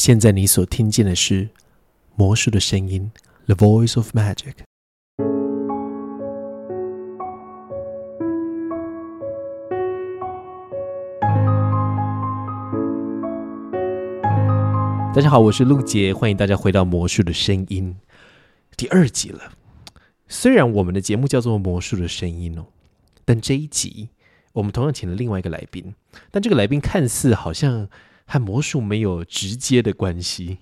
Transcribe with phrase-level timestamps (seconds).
[0.00, 1.50] 现在你所听见的是
[2.16, 3.12] 魔术的声音
[3.44, 4.54] ，The Voice of Magic。
[15.14, 17.94] 大家好，我是陆杰，欢迎大家回到《魔术的声音》
[18.78, 19.52] 第二集了。
[20.28, 22.68] 虽然我们的节目叫做《魔术的声音》哦，
[23.26, 24.08] 但这一集
[24.54, 25.94] 我们同样请了另外一个来宾，
[26.30, 27.90] 但这个来宾看似好像
[28.30, 30.58] 和魔术没有直接的关系，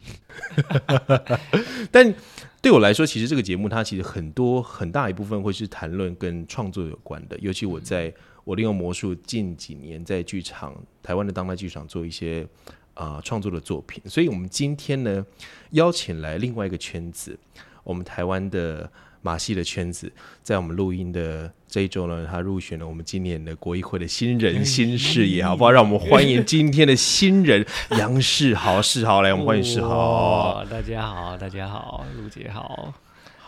[1.92, 2.14] 但
[2.62, 8.12] 对我来说，其实这个节目它其实很多很大一部分会是谈论跟创作有关的，尤其我在
[8.44, 12.46] 我利用魔术近几年在剧场台湾的当代剧场做一些。
[12.94, 15.24] 啊，创作的作品，所以我们今天呢
[15.70, 17.38] 邀请来另外一个圈子，
[17.84, 18.90] 我们台湾的
[19.22, 25.70] 马戏的圈子，在我们录音的这一周呢，他入选了我们今年的国艺会的新人新视野，好不好？
[25.70, 27.66] 让我们欢迎今天的新人
[27.98, 30.64] 杨世豪，世豪来，我们欢迎世豪。
[30.70, 32.92] 大家好，大家好，陆姐好。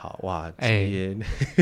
[0.02, 1.14] 好哇，哎，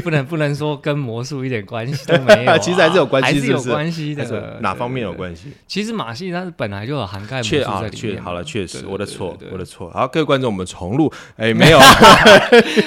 [0.04, 4.60] 不能 不能说跟魔术一点关系都没有， 其实还是有关系，还是有关系的。
[4.60, 5.50] 哪方面有关系？
[5.66, 8.22] 其实马戏它是本来就有涵盖魔术在里面。
[8.22, 9.90] 好了，确实，我的错，我的错。
[9.90, 11.12] 好，各位观众，我们重录。
[11.36, 11.80] 哎，没有，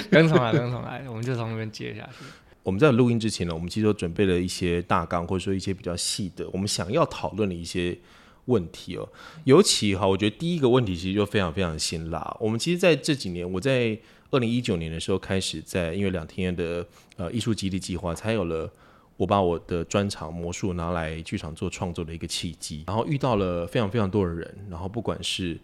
[0.09, 2.23] 跟重来，跟重来，我们就从那边接下去。
[2.63, 7.97] 我们在录音之前呢，我们其实都准备了一些大纲，或者说一些比较细的，我们想要讨论的一些
[8.45, 9.07] 问题哦。
[9.43, 12.37] 尤其哈，我觉得第一个问题其实就非常非常辛辣。
[12.39, 13.99] 我们其实在这几年，我在。
[14.33, 18.71] 二零一九年的时候开始，在因为两天的呃艺术基地计划，才有了
[19.17, 22.85] 我把我的专场魔术拿来剧场做创作的一个契机。
[22.87, 25.59] 然后遇到了非常非常多的人，然后不管是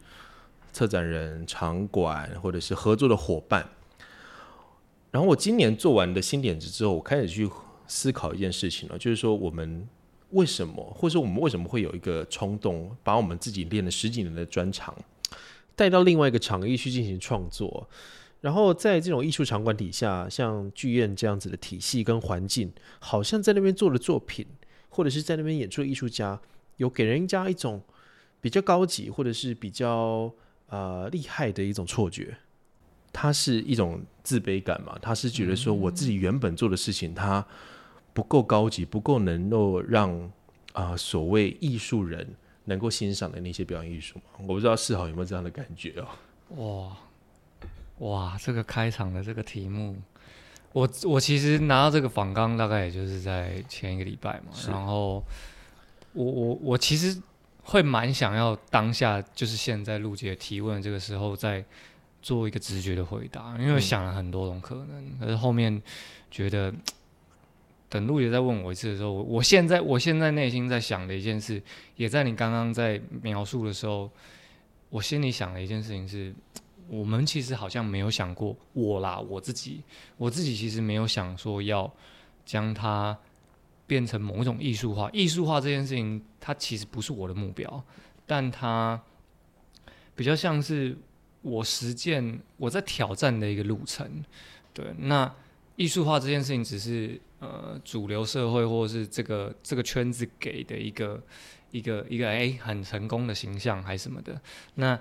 [0.74, 3.66] 策展人、场馆，或者是合作的伙伴。
[5.12, 7.50] 然后我今年做完的新点子之后，我开始去
[7.88, 9.88] 思考一件事情了，就是说我们
[10.32, 14.96] 为什么，或者说我们为什么会有一个冲动，把我们自己练了十几年的专长
[15.76, 17.90] 带到另外一个场域去进行创作？
[18.42, 24.46] 然后在这种艺术场馆底下，像剧院这样子的体系跟环境，好像在那边做的作品，
[24.90, 26.40] 或者是在那边演出的艺术家，
[26.78, 27.82] 有给人家一种
[28.40, 30.32] 比较高级或者是比较
[30.68, 32.38] 呃厉害的一种错觉。
[33.12, 34.96] 他是一种自卑感嘛？
[35.02, 37.44] 他是觉得说我自己原本做的事情，他
[38.18, 40.32] 不够高级，不够能够让
[40.74, 42.28] 啊所谓艺术人
[42.66, 44.24] 能够欣赏的那些表演艺术吗？
[44.40, 45.94] 我不知道世豪有没有这样的感觉
[46.50, 46.88] 哦？
[46.90, 46.98] 哇。
[48.00, 49.96] 哇，这个开场的这个题目，
[50.74, 55.24] 我我其实拿到这个访纲大概也就是在前一个礼拜嘛，然后
[56.14, 57.22] 我我我其实
[57.64, 61.64] 会蛮想要当下就是现在陆姐提问这个时候再
[62.24, 65.80] 做一个直觉的回答，因为想了很多种可能，可是后面
[66.32, 66.74] 觉得
[67.90, 71.62] 等陆姐再问我一次的时候，我现在我现在内心在想的一件事，
[71.96, 74.10] 也在你刚刚在描述的时候，
[74.90, 76.34] 我心里想的一件事情是。
[76.90, 79.84] 我们其实好像没有想过我啦，我自己，
[80.16, 81.94] 我自己其实没有想说要
[82.46, 83.18] 将它
[83.86, 85.10] 变成某一种艺术化。
[85.12, 87.84] 艺术化这件事情，它其实不是我的目标，
[88.26, 89.02] 但它
[90.16, 90.98] 比较像是
[91.42, 94.24] 我实践我在挑战的一个路程。
[94.74, 95.30] 对，那
[95.76, 101.22] 艺术化这件事情，只是呃主流社会或是这个这个圈子给的一个
[101.72, 104.40] 一个一个哎很成功的形象还是什么的。
[104.76, 105.00] 那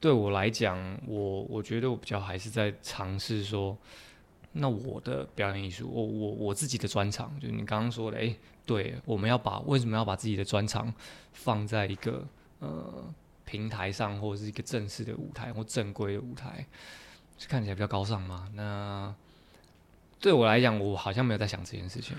[0.00, 3.76] 对我来讲，我我觉得我比较还是在尝试说，
[4.52, 10.94] 那我的表演艺术，我我我自己的专长，就是你刚刚说的，哎，对，我们要把为什么要把自己的专长
[11.32, 12.24] 放在一个
[12.60, 13.12] 呃
[13.44, 16.64] 平台上，或者是一个正式的舞台或正规的舞台，
[17.36, 18.48] 是看起来比较高尚吗？
[18.54, 19.12] 那
[20.20, 22.16] 对我来讲，我好像没有在想这件事情。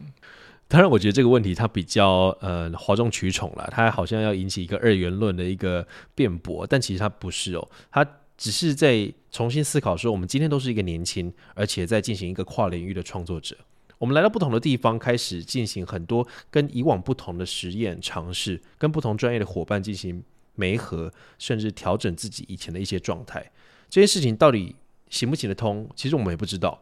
[0.68, 8.06] 当然，我觉得这个问题它比较呃哗众取宠了，它好像要引起一个二元论的一个辩驳，但其实它不是哦，它
[8.38, 13.58] 只是在重新思考说，我们今天都是一个年轻，而且在进行一个跨领域的创作者，
[13.98, 20.24] 我们来到不同的地方，开始进行很多跟以往不同的实验尝试，跟不同专业的伙伴进行
[20.54, 23.52] 媒合，甚至调整自己以前的一些状态，
[23.90, 24.76] 这些事情到底
[25.10, 25.90] 行不行得通？
[25.96, 26.80] 其实我们也不知道。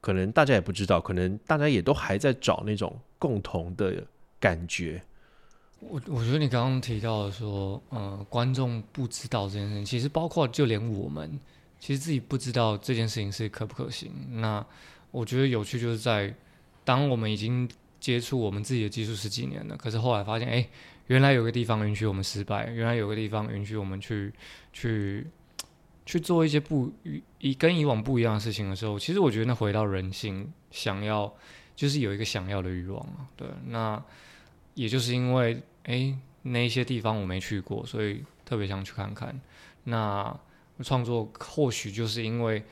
[0.00, 4.04] 可能大家也不知道，可能大家也都还在找那种共同的
[4.38, 5.02] 感觉。
[5.80, 11.38] 我我觉得你刚刚提到说，呃，观众不知道这件事情，其实包括就连我们，
[11.78, 14.12] 其实自己不知道这件事情是可不可行。
[14.40, 14.64] 那
[15.10, 16.34] 我觉得有趣就是在，
[16.84, 17.68] 当我们已经
[18.00, 20.68] 接触我们自己的技术十几年了，可是后来发现，哎，
[21.06, 24.32] 原来有个地方允许我们失败，原来有个地方允许我们去
[24.72, 25.26] 去。
[26.08, 26.90] 去做一些不
[27.38, 31.30] 以跟以往不一样的事情的时候，其实我觉得那回到人性，想要
[31.76, 33.28] 就是有一个想要的欲望啊。
[33.36, 34.02] 对，那
[34.72, 39.38] 也就是因为哎那一些地方我没去过，所以特别想去看看。
[39.84, 40.34] 那
[40.82, 42.64] 创作，或许就是因为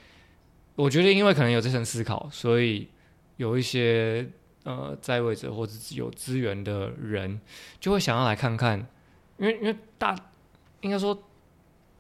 [0.75, 2.89] 我觉得，因为可能有这层思考，所以
[3.37, 4.27] 有一些
[4.65, 7.39] 呃在位者或者有资源的人
[7.79, 8.79] 就会想要来看看，
[9.37, 10.17] 因为因为大
[10.81, 11.23] 应该说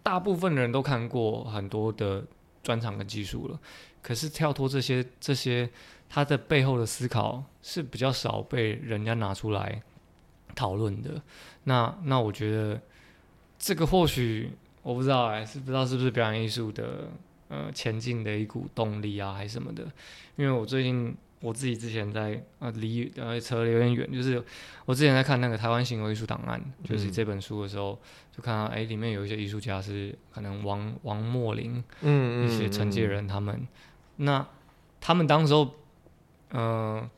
[0.06, 2.24] 大部分人都看过很多的
[2.62, 3.58] 专场跟技术了，
[4.00, 5.68] 可是跳脱这些这些
[6.08, 9.82] 它的背后的思考是比较少被人家拿出来
[10.54, 11.20] 讨论的。
[11.64, 12.80] 那那我觉得
[13.58, 14.52] 这个或许
[14.84, 17.10] 我不知道哎、是不知道是不是表演艺术的
[17.48, 19.82] 呃前进的一股动力啊，还是什么的。
[20.36, 24.40] 因为我最近我自己之前在呃离呃扯得有点远，就是
[24.84, 27.98] 我之前在看那个台湾行为艺术档案，就是这本书的时候，
[28.36, 33.66] 就看到哎、里面有一些艺术家是可能王王墨林嗯一些承接人他们，
[34.16, 34.46] 那
[35.00, 35.74] 他们当时候，
[36.50, 37.08] 呃，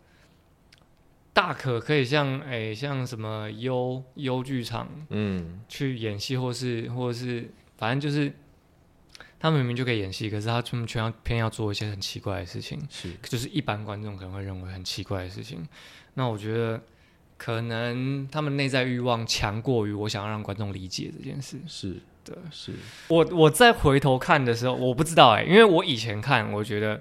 [1.32, 5.60] 大可可以像哎、像什么优优剧场嗯。
[5.68, 8.32] 去演戏，或是或者是反正就是
[9.40, 13.12] 他们明明就可以演戏，可是他们全要偏要做一些很奇怪的事情，是。
[13.22, 15.66] 就是一般观众可能会认为很奇怪的事情。
[16.14, 16.80] 那我觉得
[17.38, 21.56] 可能他们内在欲望强过于我想要让观众理解这件事。
[21.66, 22.74] 是的是
[23.08, 27.00] 我我再回头看的时候，我不知道哎、因为我以前看，我觉得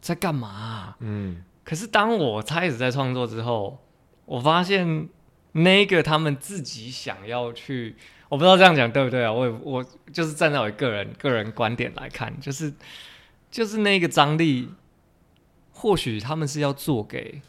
[0.00, 3.78] 在干嘛啊、嗯可是当我开始在创作之后，
[4.24, 5.08] 我发现
[5.52, 7.94] 那个他们自己想要去，
[8.28, 9.32] 我不知道这样讲对不对啊？
[9.32, 12.72] 我也我就是站在我个人个人观点来看，就是
[13.50, 14.70] 就是那个张力，
[15.72, 17.40] 或许他们是要做给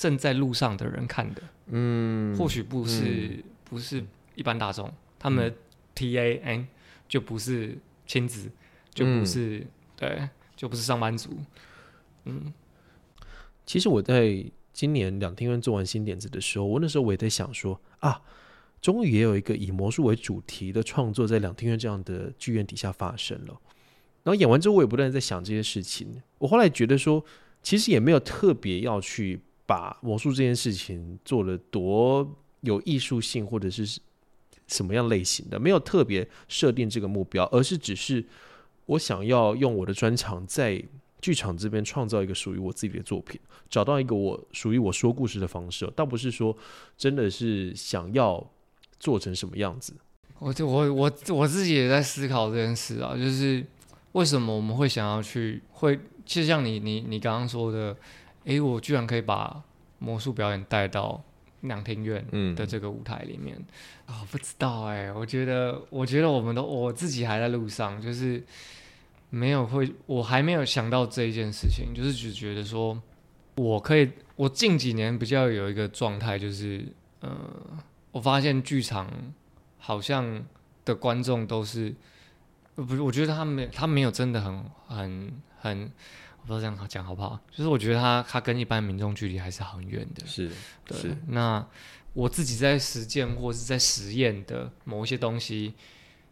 [0.00, 4.02] 正在路上的人看的，嗯或许不是、不是
[4.34, 5.54] 一般大众，他们的
[5.94, 6.66] T A N、
[7.06, 7.76] 就不是
[8.06, 8.50] 亲子，
[8.94, 9.66] 就不是、
[9.96, 10.26] 对，
[10.56, 11.36] 就不是上班族，
[12.24, 12.50] 嗯。
[13.66, 14.42] 其实我在
[14.72, 18.22] 今年两厅院做完新点子的时候，我那时候我也在想说啊，
[18.80, 23.60] 终于也有一个以魔术为主题的创作在两厅院这样的剧院底下发生了。
[24.22, 26.22] 然后演完之后，我也不断在想这些事情。
[26.38, 27.22] 我后来觉得说，
[27.62, 32.28] 其实也没有特别要去把魔术这件事情做了多
[32.62, 34.00] 有艺术性，或者是
[34.66, 38.24] 什么样类型的，没有特别设定这个目标，而是只是
[38.86, 40.82] 我想要用我的专长在
[41.20, 46.56] 剧场这边创造一个属于我自己的作品，找到一个我属于我说故事的方式，倒不是说
[46.96, 48.44] 真的是想要
[48.98, 49.94] 做成什么样子。
[50.40, 53.64] 我就我我我自己也在思考这件事啊，就是
[54.12, 55.96] 为什么我们会想要去会，
[56.26, 57.96] 就像你你你刚刚说的，
[58.44, 59.62] 诶，我居然可以把
[59.98, 61.22] 魔术表演带到
[61.62, 63.56] 两厅院嗯的这个舞台里面
[64.06, 68.42] 啊、不知道哎、我觉得我觉得我们都我自己还在路上，就是
[69.28, 73.00] 没有会，我还没有想到这一件事情，就是只觉得说
[73.56, 76.86] 我可以，我近几年比较有一个状态，就是
[77.20, 77.30] 呃，
[78.12, 79.08] 我发现剧场。
[79.82, 80.44] 好像
[80.84, 81.94] 的观众都是，
[82.76, 85.90] 呃不是，我觉得他没他没有真的很很很，
[86.42, 87.38] 我不知道这样讲好不好？
[87.50, 90.26] 就是我觉得他他跟一般民众距离还是很远的。
[90.26, 90.50] 是
[90.84, 91.64] 对是，那
[92.12, 95.74] 我自己在实践或是在实验的某一些东西，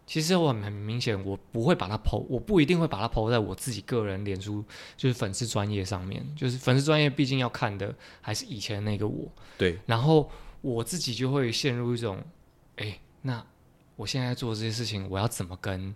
[0.06, 4.64] 其实我很很明显，我不会把它抛，我不一定会把它抛在我自己个人脸书
[4.96, 9.30] 就是粉丝专业上面，就是粉丝专业毕竟要看的还是以前那个我。
[9.56, 10.28] 对，然后
[10.62, 12.20] 我自己就会陷入一种，
[12.76, 13.44] 哎，那
[13.94, 15.94] 我现在做这些事情，我要怎么跟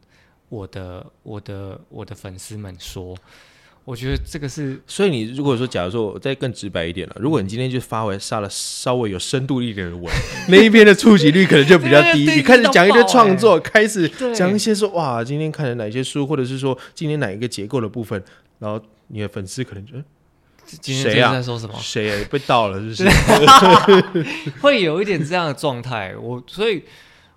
[0.49, 3.17] 我的我的我的粉丝们说？
[3.85, 10.15] 我觉得这个是所以你如果说，假如说我再更直白一点了，如果你今天就发回杀了稍微有深度一点的文，
[10.49, 12.31] 那一篇的触及率可能就比较低。
[12.31, 18.23] 你开始讲一堆低到爆创作，开始对讲一些说哇，今天看了哪些书，或者是说今天哪一个结构的部分，
[18.61, 20.05] 然后你的粉丝可能觉得
[20.65, 21.75] 今天在说什么？
[21.81, 23.11] 谁啊被盗了，是不
[24.23, 24.51] 是？
[24.63, 26.15] 会有一点这样的状态。
[26.17, 26.85] 我所以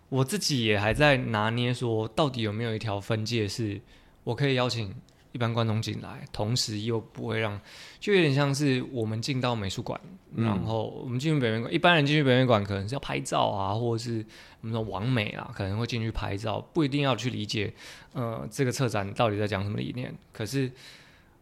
[0.10, 3.82] 我自己也还在拿捏，说到底有没有一条分界，是
[4.24, 4.94] 我可以邀请
[5.36, 7.60] 一般观众进来，同时又不会让，
[8.00, 10.00] 就有点像是我们进到美术馆，
[10.34, 14.26] 嗯然后我们进去北美馆，一般人进去北美馆可能是要拍照啊，或者是
[14.62, 17.74] 我们说完美啊，可能会进去拍照，不一定要去理解，
[18.14, 20.16] 呃，这个策展到底在讲什么理念。
[20.32, 20.72] 可是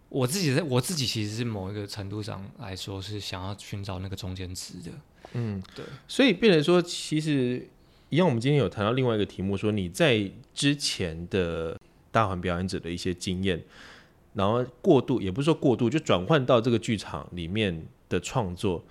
[0.10, 4.92] 我自己在我自己其实是某一个程度上来说，是想要寻找那个中间值的。
[5.34, 5.86] 嗯，对。
[6.08, 7.70] 所以变成说，其实
[8.10, 11.80] 一样，我们今天有谈到另外一个题目，说你在之前的
[12.14, 13.62] 大环表演者的一些经验，
[14.34, 18.84] 然后过渡，也不是说过渡，就转换到这个剧场里面的创作，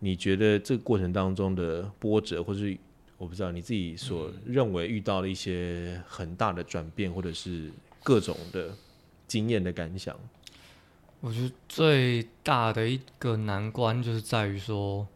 [0.00, 2.76] 你觉得这个过程当中的波折，或是
[3.16, 7.70] 我不知道你自己所认为遇到的一些很大的转变，或者是
[8.02, 8.74] 各种的
[9.26, 10.14] 经验的感想？
[11.20, 15.06] 我觉得最大的一个难关就是在于说，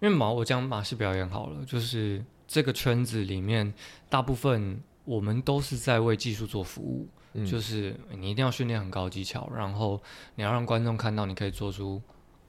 [0.00, 3.72] 因为马我讲马戏表演好了，就是这个圈子里面
[4.10, 10.00] 大部分我们都是在为技术做服务，嗯就是你一定要训练很高技巧，然后
[10.36, 12.00] 你要让观众看到你可以做出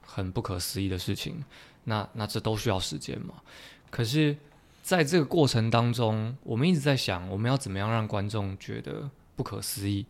[0.02, 1.44] 很不可思议的事情，
[1.86, 3.36] 那那这都需要时间嘛。
[3.90, 4.36] 可是，
[4.82, 10.06] 在这个过程当中，我们一直在想，我们要怎么样让观众觉得不可思议，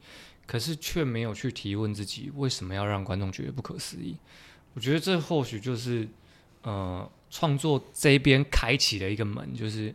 [0.46, 4.18] 可是却没有去提问自己为什么要让观众觉得不可思议。
[4.74, 6.08] 我觉得这或许就是
[6.64, 9.94] 呃创作这一边开启的一个门，就是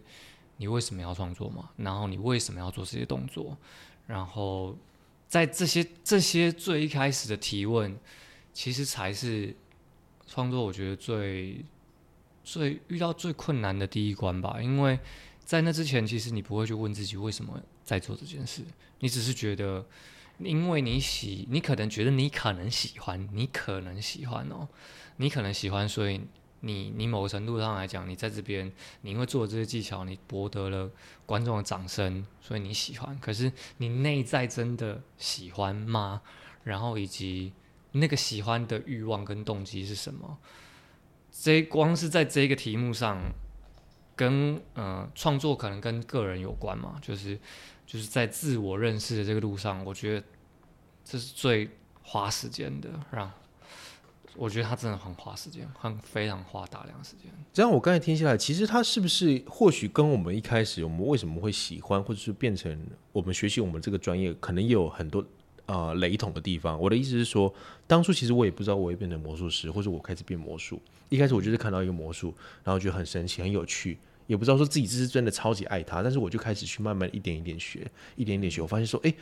[0.59, 1.71] 你为什么要创作嘛？
[1.77, 3.57] 然后你为什么要做这些动作？
[4.07, 4.77] 然后
[5.27, 7.99] 在这些这些最一开始的提问，
[8.53, 9.57] 其实才是
[10.27, 11.65] 创作我觉得最
[12.45, 14.59] 最遇到最困难的第一关吧。
[14.61, 15.00] 因为
[15.43, 18.62] 在那之前，其实你不会去问自己为什么在做这件事，
[18.99, 19.87] 你只是觉得。
[20.41, 24.69] 因为你喜，你可能觉得你可能喜欢，你可能喜欢哦，
[25.17, 26.21] 你可能喜欢，所以
[26.61, 28.73] 你你某个程度上来讲，你在这边，
[29.03, 30.91] 你因为做这些技巧，你博得了
[31.27, 33.19] 观众的掌声，所以你喜欢。
[33.21, 36.23] 可是你内在真的喜欢吗？
[36.65, 37.53] 然后以及
[37.93, 40.38] 那个喜欢的欲望跟动机是什么？
[41.31, 43.21] 这光是在这个题目上，
[44.17, 47.38] 跟呃创作可能跟个人有关嘛，就是。
[47.88, 50.27] 就是在自我认识的这个路上，我觉得
[51.03, 51.71] 这是最
[52.03, 52.91] 花时间的。
[53.11, 53.33] 让
[54.38, 57.30] 我觉得他真的很花时间，很非常花大量时间。
[57.52, 62.78] 这样我刚才听下来，其实他是不是或许跟我们一开始我们为什么会喜欢，或者是变成
[63.12, 65.25] 我们学习我们这个专业，可能也有很多
[65.66, 66.80] 呃雷同的地方。
[66.80, 67.52] 我的意思是说，
[67.87, 70.80] 当初其实我也不知道我会变成魔术师，或者我开始变魔术。
[71.09, 73.99] 一开始我就是看到一个魔术，然后觉得很神奇、很有趣。
[74.28, 78.61] 也不知道说自己这是真的超级爱他，但是我就开始去慢慢一点一点学，一点一点学。
[78.61, 79.12] 我发现说，哎，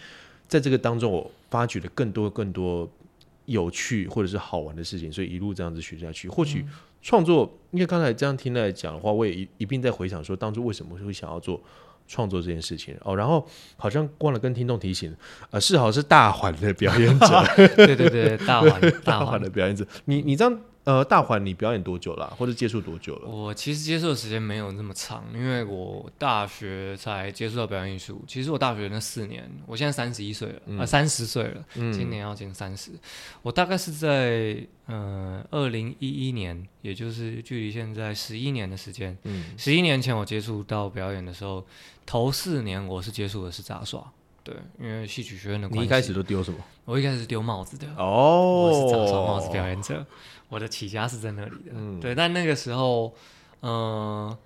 [0.49, 2.90] 在这个当中，我发掘了更多更多
[3.47, 6.29] 有趣或者是好玩的事情，所以一路这样子学下去。
[6.29, 6.65] 或许
[7.00, 11.61] 创作，因为刚才这样听来讲的话，我也一一并在回想说，当初为什么会想要做
[12.07, 13.17] 创作这件事情哦。
[13.17, 15.15] 然后好像忘了跟听众提醒，
[15.50, 17.26] 呃，世豪是大环的表演者，
[17.76, 20.61] 对对对，大环 大环的表演者，你你这样。
[20.87, 23.28] 呃，大环你表演多久了，或者接触多久了？
[23.28, 28.23] 我其实接触的时间没有那么长，因为我大学才接触到表演艺术。
[28.28, 32.93] 其实我大学那四年，我现在三十一岁了，啊，三十岁了，今年要进三十。
[33.43, 39.19] 我大概是在呃二零一一年，也就是距离现在十一年的时间。
[39.25, 41.66] 嗯，十一年前我接触到表演的时候，
[42.07, 44.09] 头四年我是接触的是杂耍。
[44.45, 45.81] 对，因为戏曲学院的关系。
[45.81, 46.59] 你一开始都丢什么？
[46.85, 47.88] 我一开始丢帽子的。
[47.99, 50.07] 哦，我是杂耍帽子表演者。
[50.49, 53.12] 我的起家是在那里的，对，但那个时候，
[53.62, 54.37] 嗯，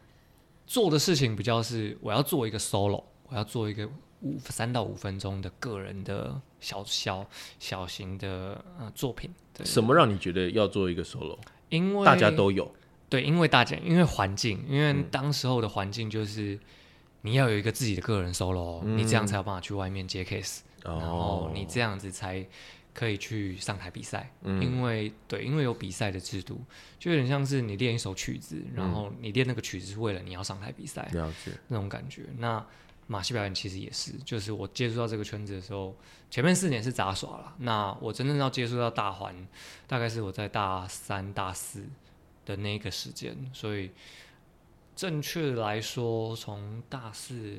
[0.66, 3.86] 做的事情比较是我要做一个 solo，我要做一个
[4.22, 7.26] 五三到五分钟的个人的小小
[7.58, 9.30] 小型的呃作品。
[9.62, 11.36] 什么让你觉得要做一个 solo？
[11.68, 12.72] 因为大家都有，
[13.10, 16.58] 对，因为大家因为环境，因为当时候的环境就是
[17.20, 22.46] 你要有一个自己的个人 solo，你这样才有办法去外面接 case，然后你这样子才。
[23.00, 26.62] 可以去上台比赛，因为对，因为有比赛的制度，
[26.98, 32.26] 就有点像是你练一首曲子，然后你练那个曲子是为了你要上台比赛，了解那种感觉。
[32.36, 32.62] 那
[33.06, 35.96] 马戏表演其实也是，就是我接触到这个圈子的时候，
[36.30, 39.34] 前面四年是杂耍了，那我真正要接触到大环，
[39.86, 41.82] 大概是我在大三、大四
[42.44, 43.92] 的那个时间，所以
[44.94, 47.56] 正确来说，从大四，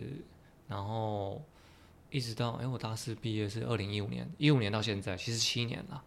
[0.68, 1.44] 然后。
[2.12, 6.04] 一直到哎，我大四毕业是二零一五年，一五年到现在其实七年了，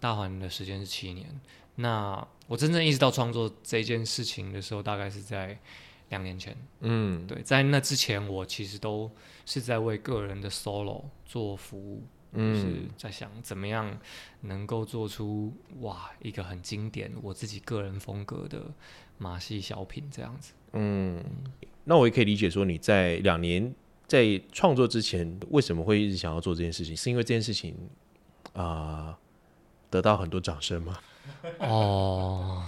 [0.00, 1.28] 大环的时间是七年。
[1.76, 5.58] 那我真正意识到创作这件事情的时候，大概是在
[6.08, 6.56] 两年前。
[6.80, 9.10] 嗯，对，在那之前，我其实都
[9.44, 12.02] 是在为个人的 solo 做服务，
[12.34, 13.98] 就是在想怎么样
[14.40, 18.72] 能够做出哇一个很经典我自己个人风格的
[19.18, 20.54] 马戏小品这样子。
[20.72, 21.22] 嗯，
[21.84, 23.74] 那我也可以理解说你在两年。
[24.12, 26.94] 在创作之前，为什么会一直想要做这件事情？
[26.94, 27.74] 是因为这件事情
[28.52, 29.16] 啊
[29.88, 30.98] 得到很多掌声吗？
[31.56, 32.62] 哦，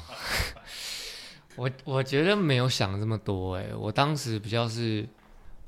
[1.57, 5.07] 我我觉得没有想这么多哎，我当时比较是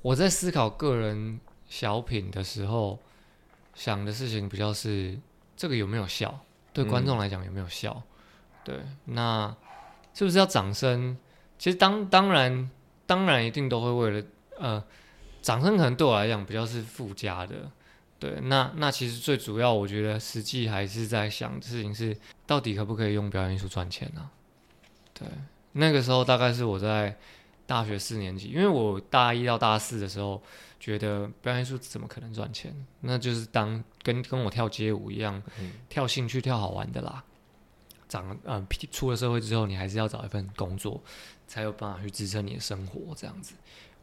[0.01, 2.99] 我在思考个人小品的时候，
[3.75, 5.19] 想的事情比较是
[5.59, 6.41] 这个有没有效，
[6.73, 8.03] 对观众来讲有没有效？
[8.65, 9.55] 对，那
[10.15, 11.19] 是不是要掌声？
[11.59, 12.71] 其实当当然
[13.05, 14.27] 当然一定都会为了
[14.59, 14.83] 呃。
[15.47, 17.71] 掌声可能对我来讲比较是附加的，
[18.19, 24.29] 对，那那其实最主要，我觉得实际还是在想事情是，到底可不可以用表演艺术赚钱呢？
[25.15, 25.29] 对，
[25.71, 27.17] 那个时候大概是我在
[27.65, 30.43] 大学四年级，因为我大一到大四的时候，
[30.81, 32.75] 觉得表演艺术怎么可能赚钱？
[33.03, 35.41] 那就是当跟跟我跳街舞一样，
[35.89, 37.23] 跳兴趣、跳好玩的啦。
[38.09, 41.01] 长嗯，出了社会之后，你还是要找一份工作，
[41.47, 43.55] 才有办法去支撑你的生活，这样子。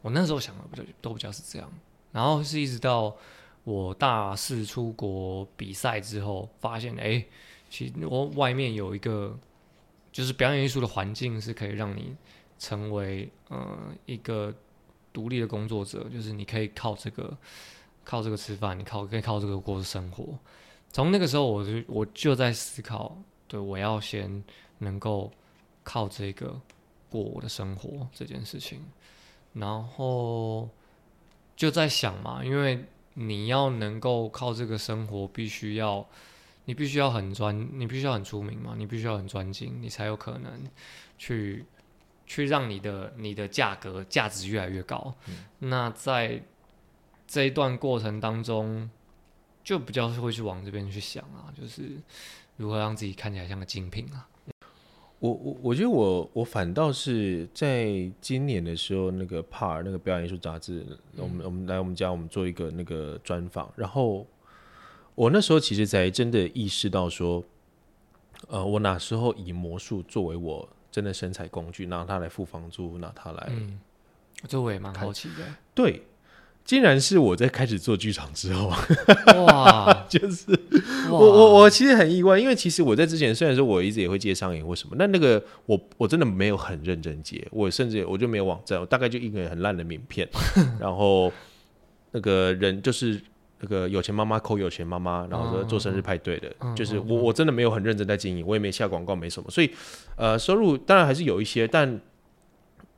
[0.04, 1.72] 我那时候想的比较都比较是这样，
[2.12, 3.16] 然后是一直到
[3.64, 7.28] 我大四出国比赛之后，发现哎、诶
[7.70, 9.34] 其实我外面有一个
[10.12, 12.14] 就是表演艺术的环境是可以让你
[12.58, 14.54] 成为呃一个
[15.10, 17.34] 独立的工作者，就是你可以靠这个
[18.04, 20.38] 靠这个吃饭，你靠可以靠这个过生活。
[20.92, 23.16] 从那个时候，我就我就在思考，
[23.48, 24.44] 对我要先
[24.80, 25.32] 能够
[25.82, 26.60] 靠这个
[27.08, 28.84] 过我的生活这件事情，
[29.54, 30.68] 然后
[31.56, 32.84] 就在想嘛，因为
[33.14, 36.06] 你要能够靠这个生活，必须要
[36.64, 40.64] 你必须要很专，你必须要很出名嘛，你必须要很专精，你才有可能
[41.16, 41.64] 去
[42.26, 45.14] 去让你的你的价格价值越来越高。
[45.60, 46.42] 那在
[47.26, 48.90] 这一段过程当中，
[49.62, 51.92] 就比较会去往这边去想啊，就是
[52.56, 54.28] 如何让自己看起来像个精品啊。
[55.24, 57.88] 我我我觉得我我反倒是在
[58.20, 60.84] 今年的时候，那个 PAR 那个表演艺术杂志，
[61.16, 64.26] 我们我们来我们家，我们做一个那个专访，然后
[65.14, 67.42] 我那时候其实才真的意识到说，
[68.48, 73.80] 呃，我哪时候以魔术作为我真的身材工具，拿它来付房租，拿它来、嗯，
[74.46, 75.36] 这我也蛮好奇的。
[75.74, 76.02] 对，
[76.66, 78.70] 竟然是我在开始做剧场之后，
[79.46, 80.46] 哇，就是
[81.10, 90.28] 我我我我其实很意外，因为其实我在之前虽然说我一直也会接商演或什么，但那个我我真的没有很认真接，我甚至我就没有网站，我大概就一个很烂的名片，
[90.80, 91.32] 然后
[92.12, 93.20] 那个人就是
[93.60, 99.70] 那个有钱妈妈扣有钱妈妈，然后说做生日派对的，嗯就是我我真的没有很认真在经营，我也没下广告，没什么，所以
[100.16, 102.00] 呃收入当然还是有一些，但。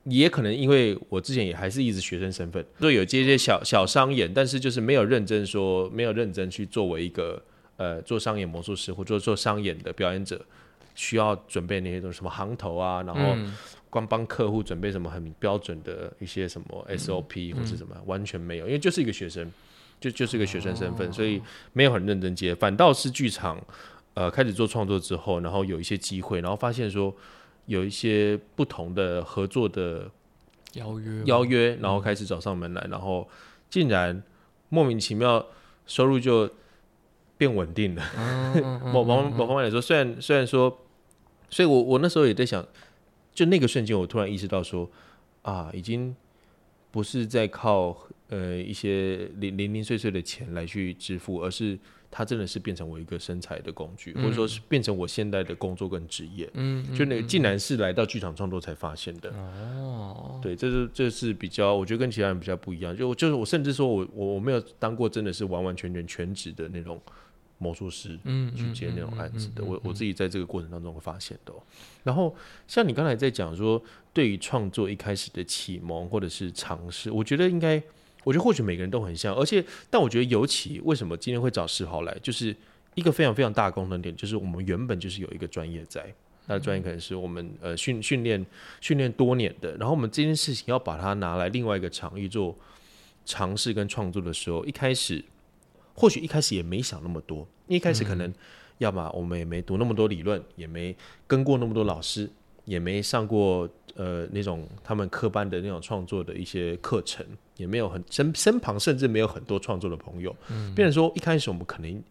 [0.06, 7.42] 也可能因为我之前也还是一直学生身份，所以有接一些小小商演，但是就是没有认真说，没有认真去作为一个
[7.76, 10.44] 呃做商演魔术师或者做商演的表演者，
[10.94, 13.54] 需要准备那些东西，什么行头啊，然后嗯。
[13.88, 19.50] 光帮客户准备什么很标准的一些什么 SOP 或是什么，完全没有，因为就是一个学生，
[19.98, 21.40] 就就是一个学生身份，所以
[21.72, 23.58] 没有很认真接，反倒是剧场
[24.12, 27.14] 呃开始做创作之后，然后有一些机会，然后发现说
[27.66, 30.10] 有一些不同的合作的
[30.74, 31.22] 邀约。
[31.24, 33.28] 邀约，然后开始找上门来，然后
[33.68, 34.22] 竟然
[34.68, 35.46] 莫名其妙
[35.86, 36.50] 收入就
[37.36, 38.02] 变稳定了。
[38.16, 40.86] 嗯 某某某方面来说，虽然虽然说，
[41.50, 42.66] 所以我我那时候也在想，
[43.34, 44.90] 就那个瞬间，我突然意识到说，
[45.42, 46.14] 啊，已经
[46.90, 47.96] 不是在靠
[48.28, 51.78] 呃一些零零零碎碎的钱来去支付，而是
[52.16, 56.48] 它真的是变成我一个身材的工具，或者说是变成我现在的工作跟职业。
[56.54, 59.28] 嗯，就那个竟然是来到剧场创作才发现的。
[59.32, 62.96] 哦，对，这是这是比较，我觉得跟其他人比较不一样。
[62.96, 66.98] 就就是我甚至说我我我没有当过真的是完完全全全职的那种
[67.58, 69.62] 魔术师，嗯去接那种案子的。
[69.62, 71.62] 嗯嗯嗯我我自己在这个过程当中会发现的哦、
[72.02, 72.34] 然后
[72.66, 73.82] 像你刚才在讲说，
[74.14, 77.82] 对于创作一开始的启蒙或者是尝试，我觉得应该，
[78.26, 82.54] 我觉得或许每个人都很像，而且但我觉得尤其为什么今天会找世豪来，就是
[82.96, 86.12] 一个非常非常大的功能点，就是我们原本就是有一个专业在。
[86.48, 88.44] 那专业可能是我们呃训训练
[88.80, 92.56] 训练多年的，然后我们这件事情要把它拿来另外一个场域做
[93.24, 95.24] 尝试跟创作的时候，一开始
[95.94, 98.34] 或许一开始也没想那么多，一开始可能
[98.78, 100.96] 要么我们也没读那么多理论，也没
[101.28, 102.28] 跟过那么多老师，
[102.64, 107.24] 也没上过呃那种他们科班的那种创作的一些课程，
[107.56, 112.02] 也没有很身身旁甚至没有很多创作的朋友，嗯，变成说一开始我们可能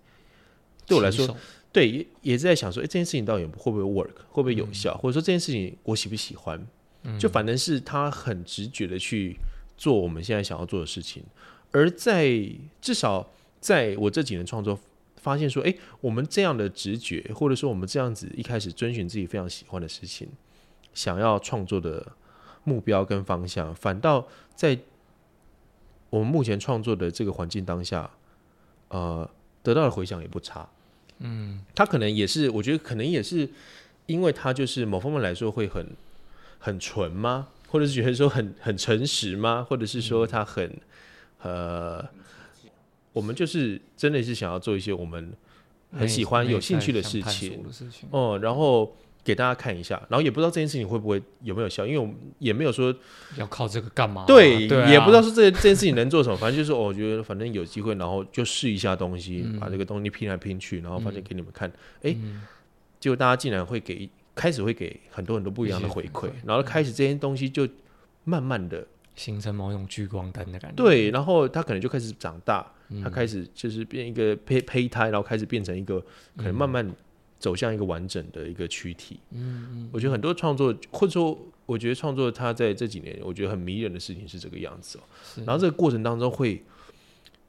[0.86, 1.28] 对我来说
[1.72, 6.66] 对，也也是在想说，哎、这件事情到底会不会 work，会不会有效，或者说这件事情我喜不喜欢？
[7.20, 9.36] 就反正是他很直觉的去
[9.78, 11.22] 做我们现在想要做的事情，
[11.72, 12.28] 而在
[12.82, 13.30] 至少
[13.60, 14.80] 在我这几年创作，
[15.18, 20.28] 发现说，哎、我们这样的直觉，或者说我们这样子一开始遵循自己非常喜欢的事情，
[20.96, 22.14] 想要创作的
[22.64, 24.80] 目标跟方向，反倒在
[26.16, 28.10] 我们目前创作的这个环境当下，
[28.88, 29.30] 呃，
[29.62, 30.70] 得到的回响也不差。
[31.20, 33.50] 嗯，他可能也是，我觉得可能也是，
[34.06, 35.86] 因为他就是某方面来说会很
[36.58, 37.50] 很纯吗？
[37.68, 39.66] 或者是觉得说很很诚实吗？
[39.70, 40.80] 或者是说他很
[41.42, 42.08] 呃，
[43.12, 45.34] 我们就是真的是想要做一些我们
[45.92, 47.62] 很喜欢、有兴趣的事情，
[48.12, 52.96] 哦、然后给大家看一下，然后也不知道这件事情会不会有没有效，因为我们也没有说
[53.38, 54.24] 要靠这个干嘛？
[54.28, 61.68] 对，对啊，也不知道说这这件事情能做什么， 反正就是、哦我觉得反正有机会，然后就试一下东西，嗯把这个东西拼来拼去，然后发现给你们看，
[62.04, 62.16] 哎、
[63.00, 67.68] 结果大家竟然会给开始会给很多很多不一样的回馈，然后开始这些东西就
[68.26, 68.86] 慢慢的
[69.16, 70.76] 形成某种聚光灯的感觉。
[70.76, 76.00] 对，然后他可能就开始长大，嗯他开始就是变一个胚胚胎，然后开始变成一个
[76.38, 76.88] 可能慢慢
[77.46, 79.20] 走向一个完整的一个躯体。
[79.30, 85.02] 嗯嗯，我觉得很多创作，或者说我觉得创作它在这几年，我觉得很迷人的事情是这个样子哦。
[85.46, 86.64] 然后这个过程当中会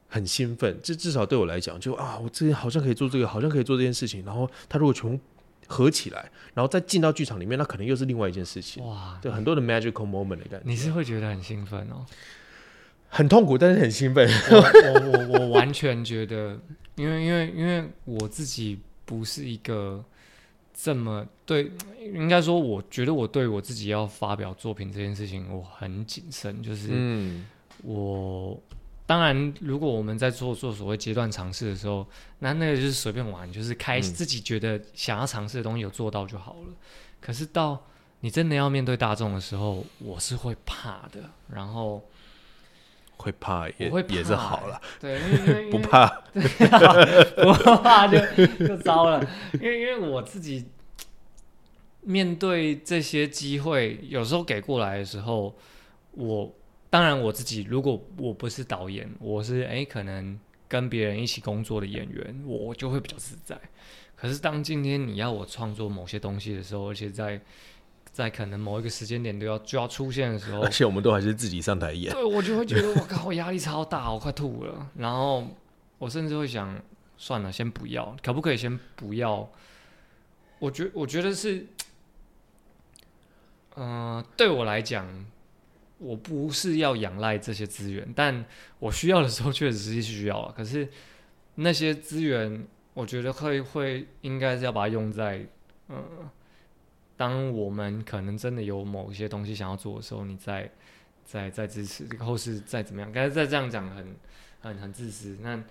[0.07, 4.23] 很兴奋，这至少对我来讲，就啊，我之前好像可以做这个，好像可以做这件事情。
[4.27, 5.19] 然后他如果全部
[5.67, 8.85] 合起来，然后再进到剧场里面，那可能又是另外一件事情。
[8.85, 10.63] 哇，对，很多的 magical moment 的感觉。
[10.65, 12.05] 你是会觉得很兴奋哦？
[13.09, 14.29] 很痛苦，但是很兴奋。
[14.51, 16.61] 我我我我完全觉得，
[16.97, 20.05] 因为因为因为我自己不是一个
[20.75, 21.73] 这么对，
[22.13, 27.47] 应该说，我觉得我对我自己要发表作品这件事情，我很谨慎，就是嗯，
[27.83, 28.61] 我。
[29.09, 32.05] 当然，如果我们在做做所谓阶段尝试的时候，
[32.41, 36.75] 那那个就是随便玩，就是开嗯自己觉得想要尝试的东西有做到就好了。
[37.21, 37.81] 可是到
[38.19, 41.31] 你真的要面对大众的时候，我是会怕的。
[41.49, 42.03] 然后
[43.17, 46.07] 会怕也我会怕也是好了，对，因为不怕。
[46.33, 47.53] 不
[47.83, 48.19] 怕就
[48.67, 49.21] 就糟了。
[49.55, 50.67] 因为因为我自己
[52.03, 55.55] 面对这些机会，有时候给过来的时候，
[56.13, 56.55] 我
[56.89, 63.59] 当然我自己如果我不是导演，我是诶可能跟别人一起工作的演员，我就会比较自在。
[64.15, 67.41] 可是当今天你要我创作某些东西的时候，而且在
[68.17, 72.11] 在可能某一个时间点都要就要出现的时候而，且我们都还是自己上台演。
[72.11, 74.91] 对我就会觉得我靠，我压力超大，我快吐了。
[74.97, 75.47] 然后
[75.99, 76.81] 我甚至会想，
[77.19, 79.47] 算了，先不要，可不可以先不要？
[80.59, 81.67] 我觉我觉得是，
[83.77, 85.07] 嗯、对我来讲，
[85.99, 88.43] 我不是要仰赖这些资源，但
[88.79, 90.55] 我需要的时候确实是需要了。
[90.57, 90.89] 可是
[91.57, 95.47] 那些资源，我觉得会会应该是要把它用在，
[95.91, 96.03] 嗯、
[97.17, 100.71] 当我们可能真的有某些东西想要做的时候，你再
[101.25, 104.17] 再再支持，或是再怎么样，刚才再这样讲很
[104.61, 105.39] 很很自私。
[105.41, 105.65] 那嗯、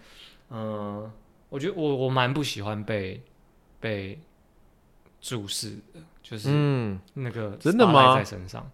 [0.50, 1.12] 呃
[1.50, 3.22] 我觉得我我蛮不喜欢被
[3.80, 4.20] 被
[5.22, 8.70] 注视的，就是嗯，那个真的吗在身上，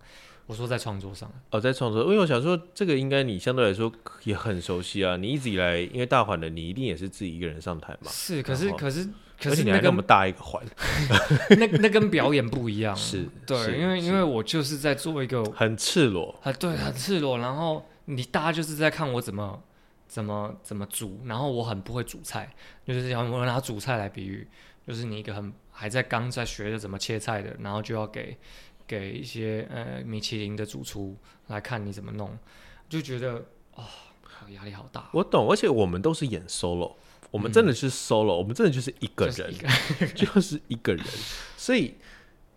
[0.48, 3.92] 我说在创作上，哦，在创作，因为我想说，这个应该你相对来说
[4.24, 5.18] 也很熟悉啊。
[5.18, 8.10] 你一直以来，因为大环的，你一定也是自己一个人上台嘛。
[8.10, 9.08] 是，可是可是
[9.49, 10.63] 可是你还那么大一个环，
[11.58, 16.34] 那那跟表演不一样， 是对，是因为因为我就是在做一个很赤裸。
[16.43, 17.39] 啊，对，很赤裸。
[17.39, 19.62] 然后你大家就是在看我怎么
[20.08, 22.54] 怎么怎么煮，然后我很不会煮菜，
[22.86, 24.47] 就是要我拿煮菜来比喻，
[24.88, 28.38] 就是你一个很还在刚在学着怎么切菜的，然后就要给
[28.86, 32.38] 给一些呃米其林的主厨来看你怎么弄，
[32.89, 33.88] 就觉得啊、
[34.21, 35.10] 好压力好大。
[35.13, 36.93] 我懂，而且我们都是演 solo，
[37.32, 39.54] 我们真的是 solo，、我们真的就是一个人
[40.02, 41.04] 嗯 就是一，个人。
[41.58, 41.96] 所以，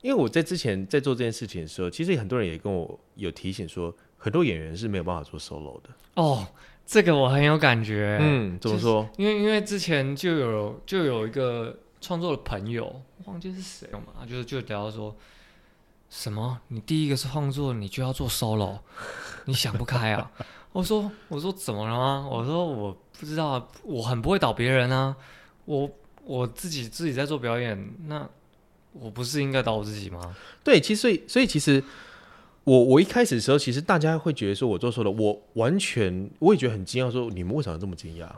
[0.02, 5.90] 因为我在之前在做这件事情的时候，其实很多人也跟我有提醒说，很多演员是没有办法做 solo 的。
[6.14, 6.46] 哦，
[6.84, 8.18] 这个我很有感觉。
[8.20, 9.08] 嗯，怎么说？
[9.16, 15.16] 因为因为之前就有就有一个创作的朋友，忘记是谁了嘛，就是就聊到说，
[16.10, 18.80] 什么你第一个是创作，你就要做 solo，
[19.44, 20.30] 你想不开啊？
[20.74, 22.28] 我说我说怎么了吗？
[22.28, 25.14] 我说我不知道，我很不会导别人啊，
[25.66, 25.88] 我
[26.24, 28.28] 我自己自己在做表演，那
[28.92, 30.34] 我不是应该导我自己吗？
[30.64, 31.80] 对，其实所以所以其实
[32.64, 38.28] 我我一开始的时候，其实大家会觉得说我做错了，我完全我也觉得很惊讶，说你们为什么这么惊讶？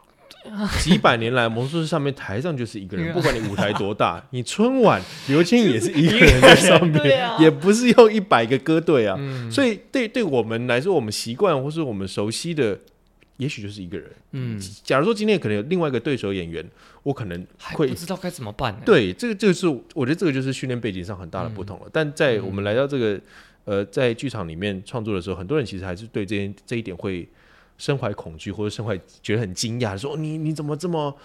[0.80, 7.36] 几百年来，魔术师上面台上就是一个人，不管你舞台多大， 你春晚刘青也是一个人在上面，啊。
[7.40, 9.16] 也不是用一百个歌队啊。
[9.18, 9.50] 嗯。
[9.50, 12.78] 所以对对我们来说，我们习惯或是我们熟悉的，
[13.36, 14.10] 也许就是一个人。
[14.32, 16.64] 嗯，假如说今天可能有另外一个对手演员，
[17.02, 21.86] 我可能会不知道该怎么办呢、对，这个就是我觉得这个就是训练背景上很大的不同了。
[21.92, 23.20] 但在我们来到这个
[23.64, 27.26] 呃在剧场里面创作的时候，很多人其实还是对这件这一点会
[27.78, 31.16] 身怀恐惧，或者身怀觉得很惊讶，说你你怎么这么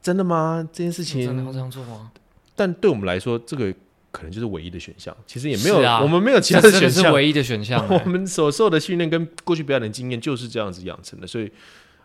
[0.00, 0.68] 真的吗？
[0.72, 2.12] 这件事情，真的要这样做吗？
[2.54, 3.72] 但对我们来说，这个
[4.10, 5.16] 可能就是唯一的选项。
[5.26, 7.04] 其实也没有，啊我们没有其他的选项。
[7.04, 8.04] 是唯一的选项、 我欸。
[8.04, 11.50] 们所受的训练跟过去表演的经验就是这样子养成的，所以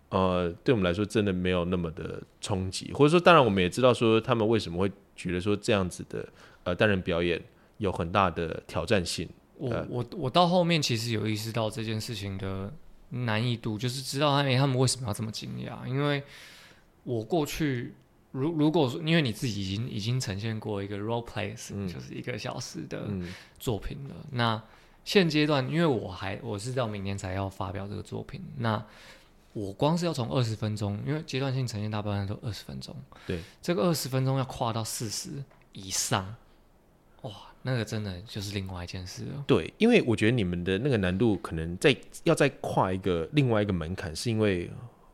[0.09, 6.27] 呃，对我们来说真的没有那么的冲击，或者说，当然我们也知道说他们为什么会觉得说这样子的
[6.63, 7.41] 呃单人表演
[7.77, 9.27] 有很大的挑战性。
[9.57, 12.71] 我呃我我到后面其实有意识到这件事情的
[13.13, 16.23] 难易度，就是知道他们他们为什么要这么惊讶，因为
[17.03, 17.93] 我过去
[18.31, 21.87] 如如果说，因为你自己已经已经呈现过一个 role play，、嗯。
[21.87, 23.31] 就是一个小时的嗯。
[23.59, 24.61] 作品了，那
[25.05, 28.83] 现阶段因为我还我是到明年才要发表这个作品，那
[29.53, 32.95] 我光是要从二十分钟，因为阶段性呈现大部分都二十分钟，
[33.27, 36.35] 对，这个二十分钟要跨到四十以上，
[37.23, 37.31] 哇，
[37.63, 39.43] 那个真的就是另外一件事了。
[39.45, 44.69] 对，因为我觉得你们的那个难度可能在要再跨一个另外一个门槛，是因为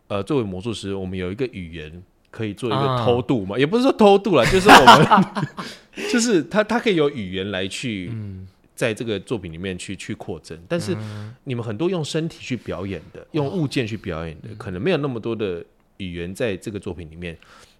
[0.08, 5.48] 呃，作为魔术师，我们有一个语言可以做一个啊偷渡嘛，也不是说偷渡啦，就是我们
[6.12, 10.60] 就是他他可以有语言来去嗯，在这个作品里面去去扩增。
[10.67, 10.98] 但是
[11.43, 15.63] 你们很多用身体去表演的，用物件去表演的，可能没有那么多的
[15.98, 17.38] 语言在这个作品里面。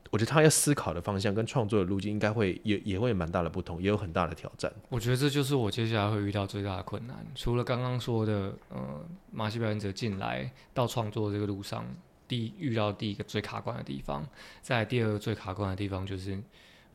[0.10, 4.72] 我觉得他要思考的方向跟创作的路径应该会也也会蛮大的不同，也有很大的挑战。
[4.90, 7.16] 我觉得这就是我接下来会遇到最大的困难。
[7.36, 11.86] 除了刚刚说的，呃，马戏表演者进来到创作这个路上，
[12.28, 14.28] 第一遇到第一个最卡关的地方，
[14.62, 16.42] 在第二个最卡关的地方就是，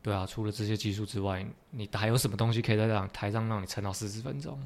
[0.01, 4.59] 对啊，除了这些技术之外，你还有什么东西可以在台上让你撑到四十分钟？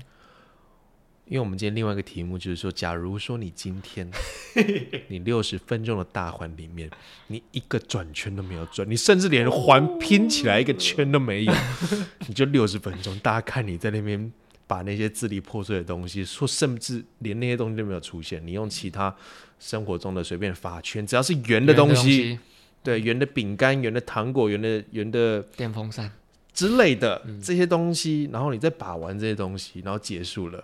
[1.29, 4.09] 因为我们今天另外一个题目就是说，假如说你今天
[5.09, 6.89] 你六十分钟的大环里面，
[7.27, 11.53] 你一个转圈都没有转，你甚至连环拼起来一个圈都没有，
[12.25, 14.31] 你就六十分钟，大家看你在那边
[14.65, 19.15] 把那些支离破碎的东西，说甚至连那些东西都没有出现，你用其他
[19.59, 22.39] 生活中的随便发圈，只要是圆的东西，
[22.83, 26.11] 对，圆的饼干、圆的糖果、圆的圆的电风扇。
[26.51, 30.63] 之类的这些东西，然后你再把玩这些东西，然后结束了。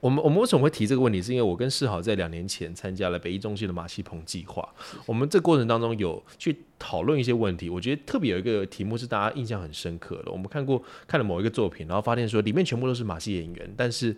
[0.00, 1.20] 我们我们为什么会提这个问题？
[1.20, 4.66] 是因为我跟世豪在两年前参加了北艺中心的马戏棚计划。
[5.04, 7.68] 我们这过程当中有去讨论一些问题。
[7.68, 10.32] 我觉得特别有一个题目是大家印象很深刻的。
[10.32, 14.16] 我们看过看了某一个作品，然后发现说里面全部都是马戏演员，但是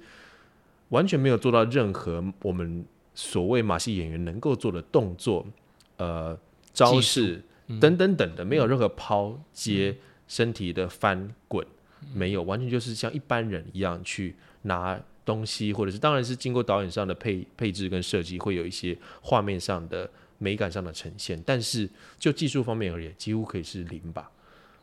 [0.91, 5.45] 完全没有做到任何我们所谓马戏演员能够做的动作、
[5.97, 6.39] 呃
[6.73, 7.43] 招式
[7.81, 9.97] 等等等的，没有任何抛接、
[10.29, 11.67] 身体的翻滚，
[12.15, 15.01] 没有，完全就是像一般人一样去拿。
[15.25, 20.09] 东西，或者是当然是经过导演上的配配置跟设计，会有一些画面上的
[20.39, 21.41] 美感上的呈现。
[21.47, 24.31] 但是就技术方面而言，几乎可以是零吧。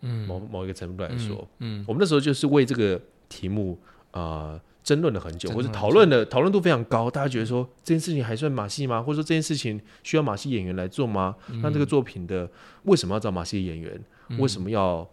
[0.01, 3.77] 嗯，某某一个程度来说，嗯，我们那时候就是为这个题目
[4.11, 7.11] 啊争论了很久，或者讨论的讨论度非常高。
[7.11, 9.01] 大家觉得说这件事情还算马戏吗？
[9.01, 11.35] 或者说这件事情需要马戏演员来做吗？
[11.61, 12.49] 那这个作品的
[12.83, 14.01] 为什么要找马戏演员？
[14.37, 15.05] 为什么要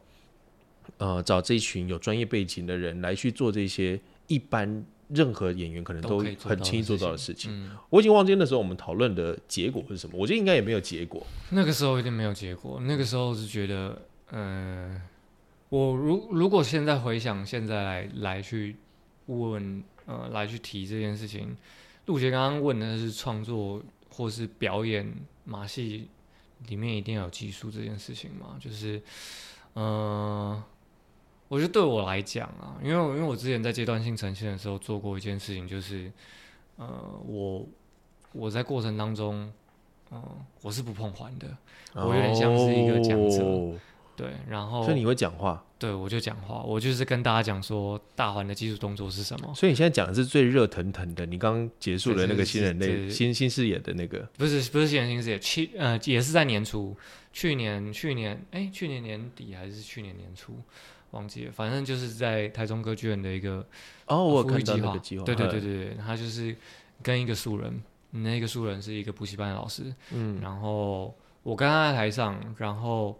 [0.98, 4.84] 呃找这一群有专业背景的人来去做这些一般？
[5.08, 10.16] 任何演员可能都很轻易做到的事情，我已经忘记那时候我们讨论的结果是什么。
[10.18, 11.24] 我觉得应该也没有结果。
[11.50, 12.80] 那个时候一定没有结果。
[12.82, 15.00] 那个时候是觉得，嗯，
[15.68, 18.76] 我如如果现在回想，现在来来去
[19.26, 21.56] 问，呃，来去提这件事情，
[22.06, 25.12] 陆杰刚刚问的是创作或是表演
[25.44, 26.08] 马戏
[26.68, 28.56] 里面一定要有技术这件事情吗？
[28.60, 29.00] 就是，
[29.74, 30.62] 嗯。
[31.48, 36.10] 我觉得对我来讲啊，因为因为我之前在阶段性呈现的时候做过一件事情，就是，
[36.76, 36.86] 呃，
[37.24, 37.64] 我
[38.32, 39.52] 我在过程当中，
[40.10, 40.22] 嗯，
[40.62, 41.56] 我是不碰环的，
[41.94, 43.78] 我有点像是一个讲者，
[44.16, 49.54] 对，然后所以你会讲话，对我就讲话，我就是跟大家讲说大环的技术动作是什么。
[49.54, 56.96] 所以你现在讲的是最热腾腾的，你刚结束了那个新人类新新视野的那个，不是不是新人新视野，去呃也是在年初，
[57.32, 60.60] 去年去年哎去年年底还是去年年初。
[61.16, 63.66] 忘记了，反正就是在台中歌剧院的一个
[64.06, 66.54] 哦，我看到那个计划，对对对对对，他就是
[67.02, 73.18] 跟一个素人，那个素人是一个补习班的老师，嗯，然后我跟他在台上，然后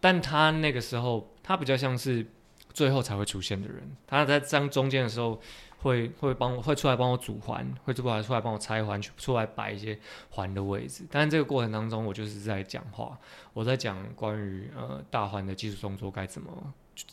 [0.00, 2.26] 但他那个时候他比较像是
[2.72, 5.40] 最后才会出现的人，他在张中间的时候
[5.78, 9.98] 会会帮我会出来帮我组环，会出来出来帮我拆环，出来摆一些
[10.30, 13.18] 环的位置，但是这个过程当中我就是在讲话，
[13.52, 16.72] 我在讲关于呃大环的技术动作该怎么。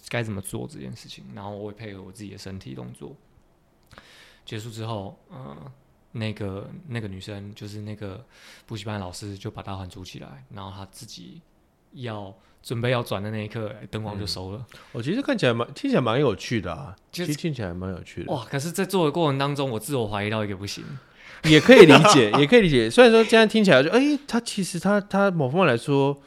[0.09, 3.15] 该怎么做这件事情，然后我会配合我自己的身体动作。
[4.45, 5.57] 结束之后，嗯，
[6.11, 8.25] 那个那个女生就是那个
[8.65, 11.41] 补习班老师就把大环组起来，然后她自己
[11.93, 14.65] 要准备要转的那一刻，灯光就收了。
[14.91, 18.31] 我其实看起来蛮听起来蛮有趣的啊，其实听起来蛮有趣的。
[18.33, 18.45] 哇！
[18.45, 20.83] 可是，在做的过程当中，我自我怀疑到一个不行。
[21.43, 22.89] 也可以理解， 也可以理解。
[22.89, 26.21] 虽然说这样听起来就，哎，他其实他他某方面来说。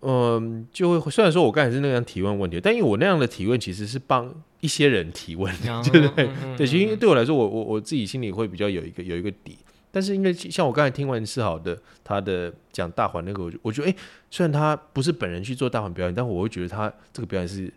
[0.00, 5.52] 嗯，就会虽然说我刚才是那样提问问题，但因为我那样的提问其实是帮一些人提问，
[5.90, 6.30] 对不对？
[6.56, 9.58] 对，其实对我来说，我我我自己心里会比较有一个有一个底。
[9.90, 13.94] 但是因为像我刚才听完世豪的他的讲大环那个，我我觉得哎，
[14.30, 17.72] 虽然他不是本人去做大环表演，但我会觉得他这个表演是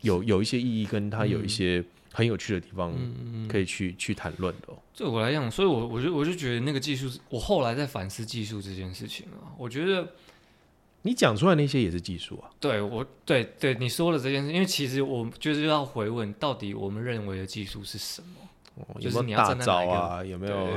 [0.00, 2.92] 有有一些意义，跟他有一些很有趣的地方
[3.48, 4.72] 可以去去谈论的。
[4.96, 10.08] 对我来讲，所以我我就我就觉得那个技术，我后来在反思技术这件事情啊，我觉得。
[11.02, 12.50] 你讲出来那些也是技术啊？
[12.58, 18.28] 对，我对对你说了这件事，因为其实我就是要回问，到底我们认为的技术是什么？
[19.00, 20.26] 就是你要站在哪个？
[20.26, 20.68] 有没有？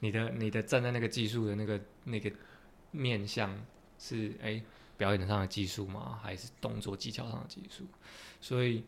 [0.00, 2.32] 你的你的站在那个技术的那个那个
[2.90, 3.54] 面向
[3.98, 4.60] 是哎
[4.96, 6.18] 表演上的技术吗？
[6.22, 7.84] 还是动作技巧上的技术？
[8.40, 8.82] 所以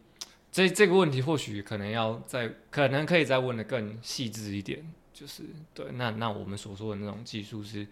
[0.51, 4.85] 这这个问题或许可能要再可能可以再问的更细致一点。
[5.19, 5.43] 就是
[5.75, 7.85] 对，那那我们所说的那种技术是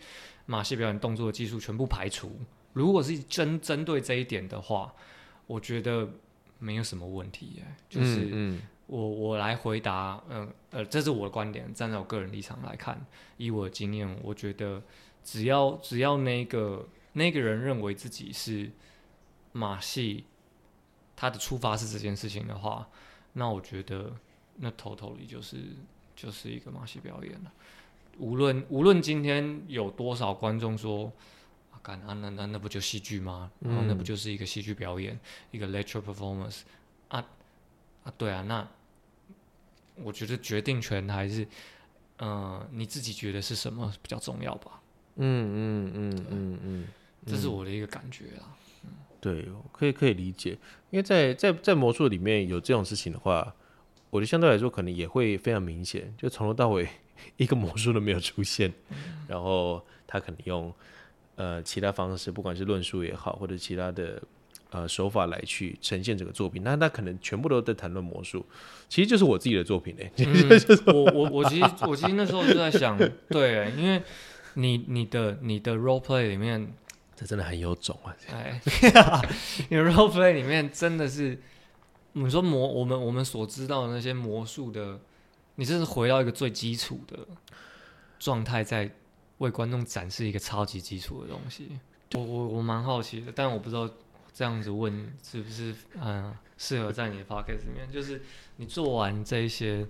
[0.44, 2.30] 马戏表演动作的技术全部排除。
[2.72, 4.94] 如果是针针对这一点的话，
[5.48, 6.08] 我觉得
[6.60, 13.04] 没有什么问题耶，就是嗯我我来回答，嗯呃，这是我的观点，站在我个人立场来看，
[13.38, 14.80] 以我的经验，我觉得
[15.24, 18.70] 只要只要那个那个人认为自己是
[19.50, 20.24] 马戏，
[21.16, 22.88] 他的出发是这件事情的话，
[23.32, 24.12] 那我觉得
[24.56, 25.56] 那 totally 就是
[26.16, 27.52] 就是一个马戏表演了。
[28.18, 31.12] 无论无论今天有多少观众说。
[31.70, 33.50] 啊，干啊，那那那不就戏剧吗？
[33.60, 35.18] 然后那不就是一个戏剧表演，
[35.50, 36.60] 一个 lecture performance
[37.08, 37.22] 啊
[38.02, 38.66] 啊，对啊，那
[39.96, 41.46] 我觉得决定权还是，
[42.16, 44.80] 呃，你自己觉得是什么比较重要吧？
[45.16, 46.88] 嗯嗯嗯嗯嗯，
[47.26, 48.56] 这是我的一个感觉啦。
[49.20, 50.52] 对，可以可以理解，
[50.90, 53.54] 因为在在在魔术里面有这种事情的话，
[54.10, 56.88] 我觉得相对来说可能也会非常明显，就从头到尾
[57.36, 58.72] 一个魔术都没有出现，
[59.28, 60.72] 然后他可能用
[61.34, 64.22] 呃其他方式，不管是论述也好，或者其他的
[64.70, 68.44] 呃手法来去呈现这个作品，那他可能全部都在谈论魔术，
[68.88, 70.10] 其实就是我自己的作品嘞。
[70.18, 70.48] 嗯、
[70.86, 74.02] 我我我其实我其实那时候就在想，对，因为
[74.54, 76.72] 你你的你的 role play 里面，
[77.14, 78.14] 这真的很有种啊！
[78.30, 78.60] 哎，
[79.68, 81.38] 你的 role play 里面真的是，
[82.24, 84.98] 你说魔我们我们所知道的那些魔术的，
[85.56, 87.18] 你这是回到一个最基础的
[88.18, 88.90] 状态，在
[89.38, 91.78] 为观众展示一个超级基础的东西。
[92.14, 93.86] 我我我蛮好奇的，但我不知道
[94.32, 97.86] 这样子问是不是嗯适合在你的 p o c k e t 里面。
[97.92, 98.22] 就是
[98.56, 99.86] 你做完这一些，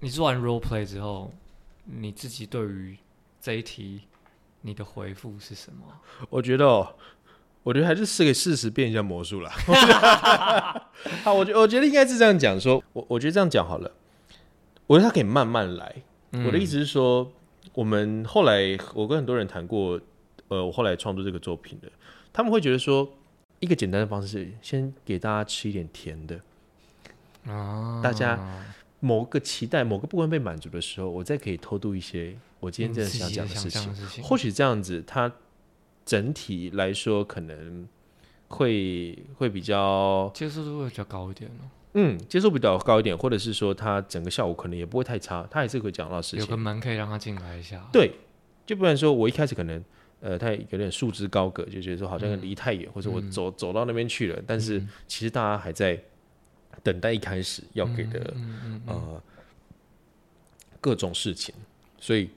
[0.00, 1.32] 你做完 role play 之后，
[1.84, 2.98] 你自己对于
[3.40, 4.02] 这一题
[4.60, 5.86] 你的回复是什么？
[6.28, 6.96] 我觉得哦，
[7.62, 9.50] 我觉得还是是给事实变一下魔术啦。
[11.22, 13.90] 好，我觉我觉得应该是这样讲，说我我觉得这样讲好了。
[14.86, 16.02] 我觉得他可以慢慢来。
[16.44, 17.30] 我的意思是说，
[17.74, 20.00] 我们后来我跟很多人谈过，
[20.48, 21.90] 呃，我后来创作这个作品的，
[22.32, 23.08] 他们会觉得说，
[23.58, 26.40] 一个简单的方式是先给大家吃一点甜的，
[27.46, 28.38] 啊，大家
[29.00, 33.94] 某个期待某个部分被满足的时候，我再可以偷渡一些我今天真的想讲的事情。
[33.94, 35.32] 事情或许这样子，它
[36.10, 37.86] 整体来说可能
[38.48, 41.70] 会会比较接受度会比较高一点哦。
[41.94, 46.56] 嗯接受比较高一点，或者是说它整个效果可能也不会太差，他还是会讲到事情有个。
[46.56, 47.88] 门可以让他进来一下。
[47.92, 48.10] 对，
[48.66, 49.84] 就不然说我一开始可能
[50.18, 56.02] 呃，他有点束之高阁，就觉得说好像离太远，或者我嗯走走到那边去了，但是其实大家还在
[56.82, 58.34] 等待一开始要给的
[58.86, 59.22] 呃
[60.80, 61.54] 各种事情，
[62.00, 62.30] 所以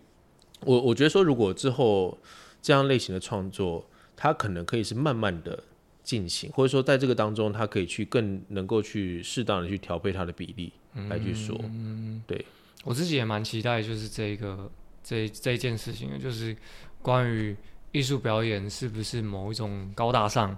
[0.59, 2.15] 我我觉得说，如果之后
[2.63, 5.63] 这样类型的创作，它可能可以是慢慢的
[6.01, 10.71] 进行，或者说在这个当中，它可以去更能够去适当的去调配它的比例
[11.09, 12.45] 来去说，嗯对，
[12.85, 14.71] 我自己也蛮期待，就是这一个
[15.03, 16.55] 这这一件事情的，就是
[17.01, 17.55] 关于
[17.91, 20.57] 艺术表演是不是某一种高大上，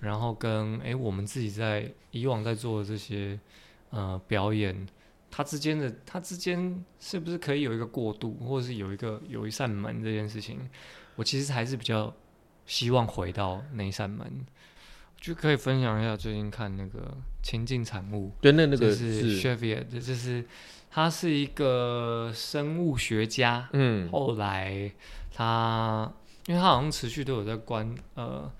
[0.00, 3.38] 然后跟诶我们自己在以往在做的这些
[3.90, 4.86] 呃表演，
[5.30, 10.58] 它之间的它之间是不是可以有一个过渡，或者是有一个有一扇门这件事情，
[11.16, 12.14] 我其实还是比较
[12.66, 14.46] 希望回到那一扇门。
[15.20, 16.98] 就可以分享一下最近看那个
[17.42, 20.44] 《情境产物》，对，那那个就是 Chevier，这就是
[20.90, 24.06] 他是一个生物学家，嗯。
[24.10, 24.92] 后来
[25.32, 26.12] 他
[26.44, 28.52] 因为他好像持续都有在观呃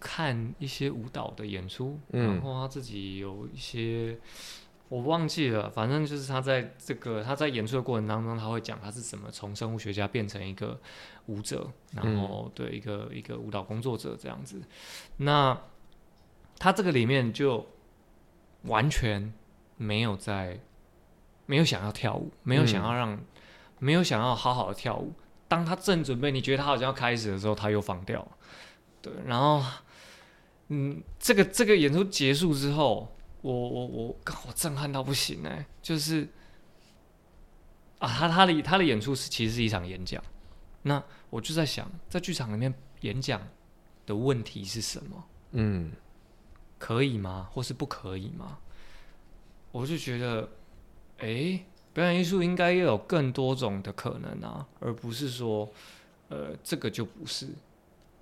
[0.00, 2.28] 看一些舞蹈的演出，嗯。
[2.28, 4.18] 然后他自己有一些
[4.88, 10.78] 我忘记了，反正就是他在这个他在演出的过程当中，他会讲他是怎么从生物学家变成一个
[11.26, 14.62] 舞者，然后对一个一个舞蹈工作者这样子。
[15.16, 15.58] 那
[16.58, 17.66] 他这个里面就
[18.62, 19.32] 完全
[19.76, 20.60] 没有在
[21.46, 23.18] 没有想要跳舞，没有想要让、
[23.78, 25.12] 没有想要好好的跳舞。
[25.48, 28.28] 当他正准备，你觉得他好像要开始的时候，他又放掉了。
[29.02, 29.62] 对，然后，
[30.68, 33.13] 嗯，这个这个演出结束之后，
[33.44, 36.26] 我我我，我震撼到不行哎、就是
[37.98, 40.22] 啊，他他的他的演出是其实是一场演讲。
[40.80, 43.46] 那我就在想，在剧场里面演讲
[44.06, 45.24] 的问题是什么？
[45.50, 45.92] 嗯
[46.78, 47.46] 可以吗？
[47.52, 48.58] 或是不可以吗？
[49.72, 50.48] 我就觉得，
[51.18, 51.62] 哎，
[51.92, 55.70] 表演艺术应该要有更多种的可能啊，而不是说，
[56.30, 57.48] 呃，这个就不是。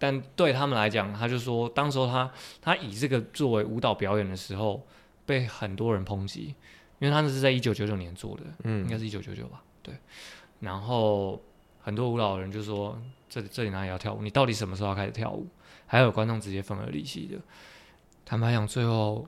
[0.00, 2.28] 但对他们来讲，他就说，当时候他
[2.60, 4.84] 他以这个作为舞蹈表演的时候，
[5.32, 6.54] 被很多人抨击，
[6.98, 9.94] 因为他那是在一九九九年做的，嗯应嗯该是一九九九吧，对。
[10.60, 11.40] 然后
[11.80, 14.20] 很多舞蹈人就说，这里这里哪里要跳舞？
[14.20, 15.46] 你到底什么时候要开始跳舞？
[15.86, 17.38] 还有观众直接分而离析的。
[18.26, 19.26] 坦白讲，最后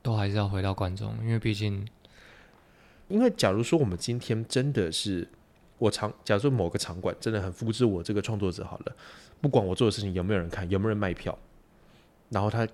[0.00, 1.86] 都还是要回到观众，因为毕竟，
[3.08, 5.28] 因为假如说我们今天真的是
[5.76, 8.96] 我场，假如说某个场馆真的很复制我这个创作者好了，
[9.42, 11.38] 不管我做的事情有没有人看，有没有人卖票，
[12.30, 12.66] 然后他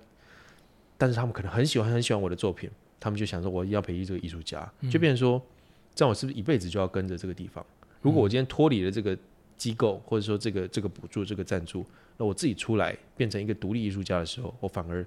[1.01, 5.41] 但是他们可能很喜欢很喜欢我的作品，他们就想说我要培育这个艺术家，嗯就变成说，
[5.95, 7.65] 这样我是不是一辈子就要跟着这个地方？
[8.03, 9.17] 如果我今天脱离了这个
[9.57, 11.83] 机构，或者说这个这个补助、这个赞助，
[12.17, 15.03] 那我自己出来变成一个独立艺术家的时候，我反而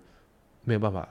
[0.65, 1.09] 没有办法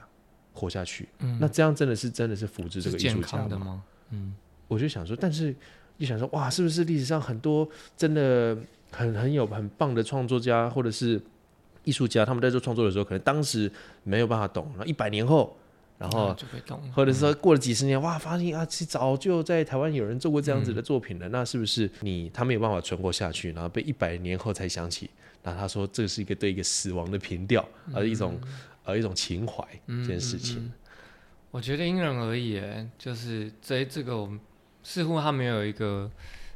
[0.52, 1.08] 活下去。
[1.40, 3.82] 那这样真的是真的是扶持这个艺术家的吗？
[4.10, 4.34] 嗯，
[4.68, 5.56] 我就想说，但是
[5.96, 7.66] 又想说，哇，是不是历史上很多
[7.96, 8.54] 真的
[8.90, 11.18] 很很有很棒的创作家或者是
[11.84, 13.70] 艺术家，他们在做创作的时候，可能当时
[14.02, 15.56] 没有办法懂，然后一百年后，
[15.98, 16.80] 然后那就会懂。
[16.92, 21.28] 或者说过了几十年，哇，发现啊，其实早就在台湾有人做过这样子的作品了。
[21.28, 25.10] 那是不是你他没有办法存活下去，然后被一百年后才想起？
[25.42, 27.62] 那他说这是一个对一个死亡的凭吊，
[27.92, 28.40] 而一种
[28.82, 30.72] 而一种情怀这件事情。
[31.50, 34.40] 我觉得因人而异，哎，就是这这个我们
[34.82, 36.10] 似乎他没有一个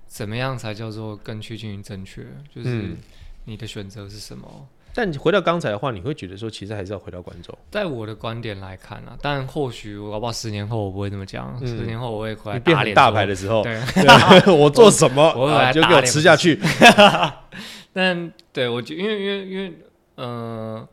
[0.07, 2.97] 怎么样才叫做更趋近于正确，就是嗯
[3.45, 4.67] 你的选择是什么。
[4.99, 7.57] 但回到刚才的话，你会觉得说，其实还是要回到观众。
[7.71, 16.59] 在我的观点来看啊，但或许我搞不好十年后我不会这么讲，嗯十年后我会回来打脸大牌的时候，对，对 我做什么我就给我吃下去。
[17.95, 19.73] 但对我就因为因为因为
[20.17, 20.89] 呃，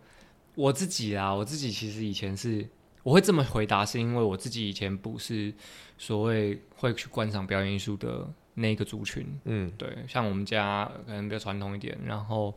[0.53, 2.63] 我自己啊，我自己其实以前是
[3.01, 5.51] 我会这么回答，是因为我自己以前不是
[5.97, 9.25] 所谓会去观赏表演艺术的那个族群。
[9.45, 12.55] 嗯对，像我们家可能比较传统一点，然后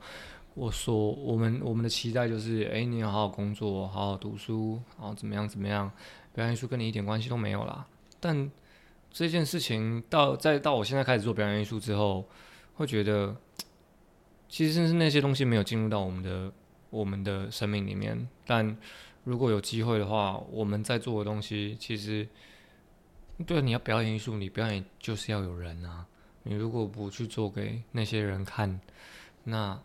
[0.58, 5.88] 我说我们我们的期待就是，哎、你要好好工作，好好读书，然后怎么样怎么样，
[6.34, 7.86] 表演艺术跟你一点关系都没有啦。
[8.18, 8.50] 但
[9.08, 12.28] 这件事情到再到我现在开始做表演艺术之后，
[12.74, 13.36] 会觉得
[14.48, 16.52] 其实是那些东西没有进入到我们的
[16.90, 18.28] 我们的生命里面。
[18.44, 18.76] 但
[19.22, 22.26] 如果有机会的话，我们在做的东西，其实
[23.46, 26.04] 对你要表演艺术，你表演就是要有人啊。
[26.42, 28.80] 你如果不去做给那些人看，
[29.44, 29.80] 那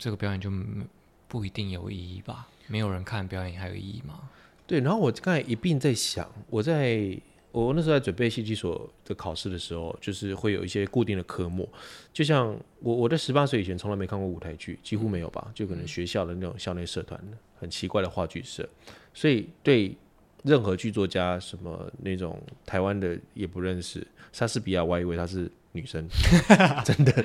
[0.00, 0.84] 这个表演就没
[1.28, 2.48] 不一定有意义吧？
[2.66, 4.30] 没有人看表演还有意义吗？
[4.66, 4.80] 对。
[4.80, 7.16] 然后我刚才一并在想，我在
[7.52, 11.68] 我那时候在准备戏剧所的考试的时候，就是会有一些固定的科目，
[12.12, 15.50] 就像我我在十八岁以前从来没看过舞台剧，几乎没有吧？
[15.54, 17.20] 就可能学校的那种校内社团
[17.58, 18.66] 很奇怪的话剧社，
[19.12, 19.94] 所以对
[20.42, 26.08] 任何剧作家什么那种台湾的也不认识，莎士比亚我还以为她是女生，
[26.84, 27.24] 真的。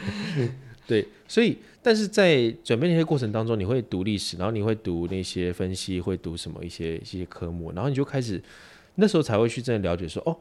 [0.87, 8.41] 对，所以但是在准备那些过程当中，你会读历史，然后你会读那些分析，会读什么一些一些科目，然后你就开始
[8.95, 10.37] 那时候才会去真的了解说，哦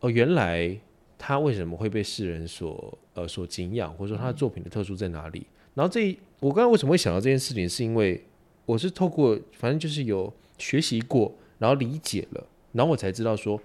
[0.00, 0.78] 哦，原来
[1.16, 5.46] 他为什么会被世人所呃所敬仰，或者说他的作品的特殊在哪里。
[5.74, 8.22] 然后这我刚才为什么会想到这件事情，是因为
[8.66, 13.60] 我是透过反正就是有学习过，然后理解了，然后我才知道说，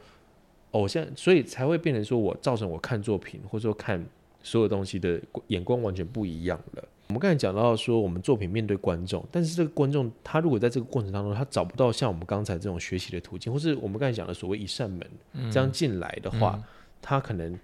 [0.72, 4.04] 哦，现在所以才会变成说我造成我看作品或者说看
[4.44, 6.84] 所有东西的眼光完全不一样了。
[7.08, 16.60] 我们刚才讲到说，我们作品面对观众，但是这个观众他如果在这个过程当中，他找不到像我们刚才这种学习的途径，或是我们刚才讲的所谓一扇门、这样进来的话，
[17.02, 17.60] 他可能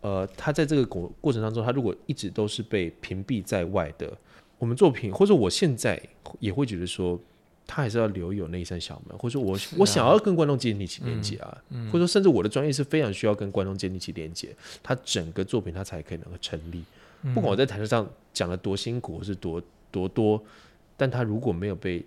[0.00, 4.12] 呃，他在这个过过程当中，他如果一直都是被屏蔽在外的，
[4.58, 6.00] 我们作品或者我现在
[6.40, 7.20] 也会觉得说，
[7.66, 11.56] 他还是要留有那一扇小门，或者说我、我想要跟观众建立起连接啊，
[11.86, 16.82] 或者说甚至我的专业是非常需要跟观众建立起连接，他整个作品他才可以能够成立。
[17.34, 20.42] 不管我在台上讲的多辛苦，或是多多多，
[20.96, 22.04] 但他如果没有被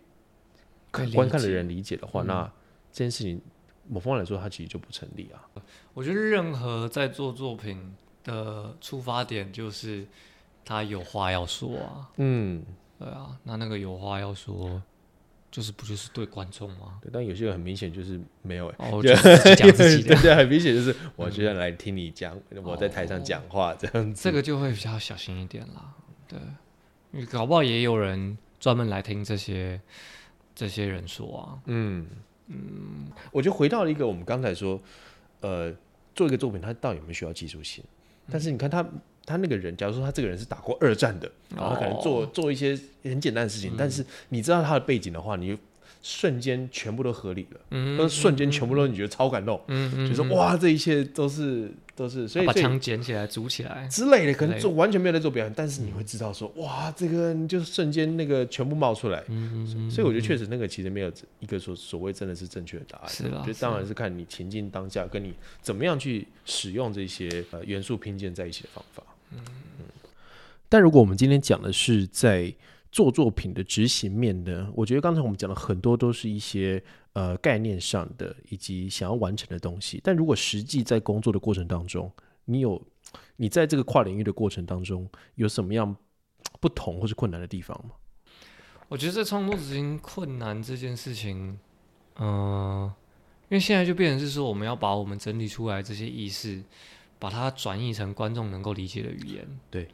[0.92, 2.44] 观看的人理解的话，那
[2.92, 3.42] 这件事情
[3.88, 5.48] 某方面来说，它其实就不成立啊。
[5.94, 10.06] 我觉得任何在做作品的出发点就是
[10.66, 12.64] 他有话要说啊，嗯，
[13.00, 14.82] 对啊，那那个有话要说，
[15.56, 17.00] 就是不就是对观众吗？
[17.02, 24.22] 对，但有些人很明显就是没有、欸，哦，就是讲自己的，对 对，很明显就是我就要来听你讲，我在台上讲话这样子。
[24.22, 25.94] 这个就会比较小心一点啦。
[26.28, 26.38] 对，
[27.14, 29.80] 因为搞不好也有人专门来听这些
[30.54, 31.58] 这些人说啊。
[31.68, 32.06] 嗯
[32.48, 34.78] 嗯，我就回到了一个我们刚才说，
[35.40, 35.74] 呃，
[36.14, 37.82] 做一个作品，它到底有没有需要技术性？
[38.30, 38.86] 但是你看他
[39.26, 45.58] 他那个人，假如说他这个人是打过二战的，然后他可能做、做一些很简单的事情，但是你知道他的背景的话，你就
[46.04, 53.88] 瞬间全部都合理了，嗯都瞬间全部都你觉得超感动，嗯嗯，就说哇，这一切都是都是，所以把枪捡起来组起来。
[53.88, 63.40] 之类的，可能做完全没有在做表演，但是你会知道说，哇，这个就是瞬间那个全部冒出来，嗯所以我觉得确实那个其实没有一个说所谓真的是正确的答案，是啦。
[63.40, 69.02] 我觉得当然是看你情境当下，跟你怎么样去使用这些呃元素拼接在一起的方法。
[70.68, 72.54] 但如果我们今天讲的是在
[72.92, 76.82] 做作品的执行面呢，我觉得刚才我们讲了很多都是一些
[77.14, 82.12] 呃概念上的以及想要完成的东西，但如果实际在工作的过程当中，
[82.46, 82.82] 你有
[83.36, 85.96] 你在这个跨领域的过程当中有什么样
[86.60, 87.92] 不同或是困难的地方吗？
[88.88, 91.58] 我觉得在创作执行困难这件事情，
[92.20, 92.92] 嗯、
[93.50, 96.64] 因为现在就变成是说，我们要把我们整理出来这些意识，
[97.26, 99.60] 把它转译成观众能够理解的语言。
[99.72, 99.88] 对，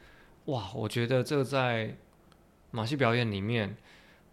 [0.44, 1.96] 哇，我觉得这个在
[2.70, 3.74] 马戏表演里面，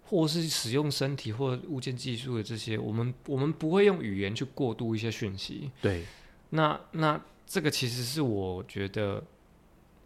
[0.04, 5.72] 或是使用身体或物件技术的这些，我们我们不会用语言去过渡一些讯息。
[5.82, 6.04] 对，
[6.50, 9.24] 那那这个其实是我觉得，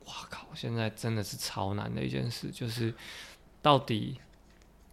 [0.05, 2.93] 哇靠，现在真的是超难的一件事，就是
[3.59, 4.19] 到底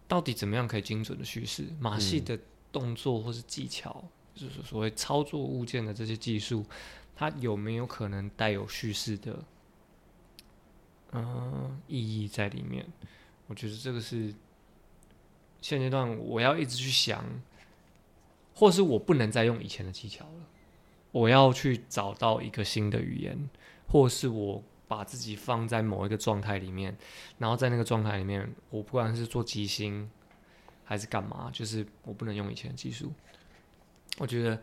[0.07, 2.39] 到底怎么样可以精准的叙事马戏的
[2.71, 6.65] 动作或是技巧，就是所谓操作物件的这些技术，
[7.15, 9.43] 它有没有可能带有叙事的
[11.13, 12.85] 嗯、意义在里面？
[13.47, 14.33] 我觉得这个是
[15.61, 17.25] 现阶段我要一直去想，
[18.55, 20.47] 或是我不能再用以前的技巧了。
[21.11, 23.49] 我要去找到一个新的语言，
[23.89, 26.97] 或是我把自己放在某一个状态里面，
[27.37, 30.09] 然后在那个状态里面，我不管是做即兴
[30.85, 33.11] 还是干嘛，就是我不能用以前的技术。
[34.17, 34.61] 我觉得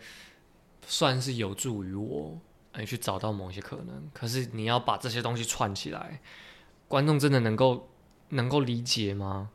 [0.90, 2.40] 算是有助于我
[2.72, 6.20] 哎去找到某些可能，可是你要把这些东西串起来，
[6.88, 7.86] 观众真的能够
[8.30, 9.50] 能够理解吗？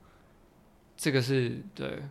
[0.95, 2.03] 这个是对，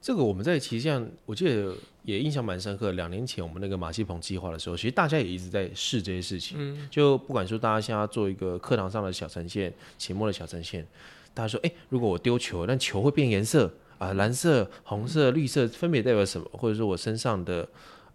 [0.00, 2.92] 这个我们在其实像我记得也印象蛮深刻。
[2.92, 6.56] 两年前我们那个马戏棚计划的时候，其实大家也一直在试这些事情。
[6.60, 10.86] 嗯，就不管说大家现在要做一个课堂上的小呈现、期末的小呈现，
[11.34, 16.48] 大家说，哎、如果我丢球，那球会变颜色啊，蓝色、红色、绿色分别代表什么？
[16.52, 17.68] 或者说我身上的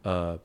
[0.03, 0.37] 呃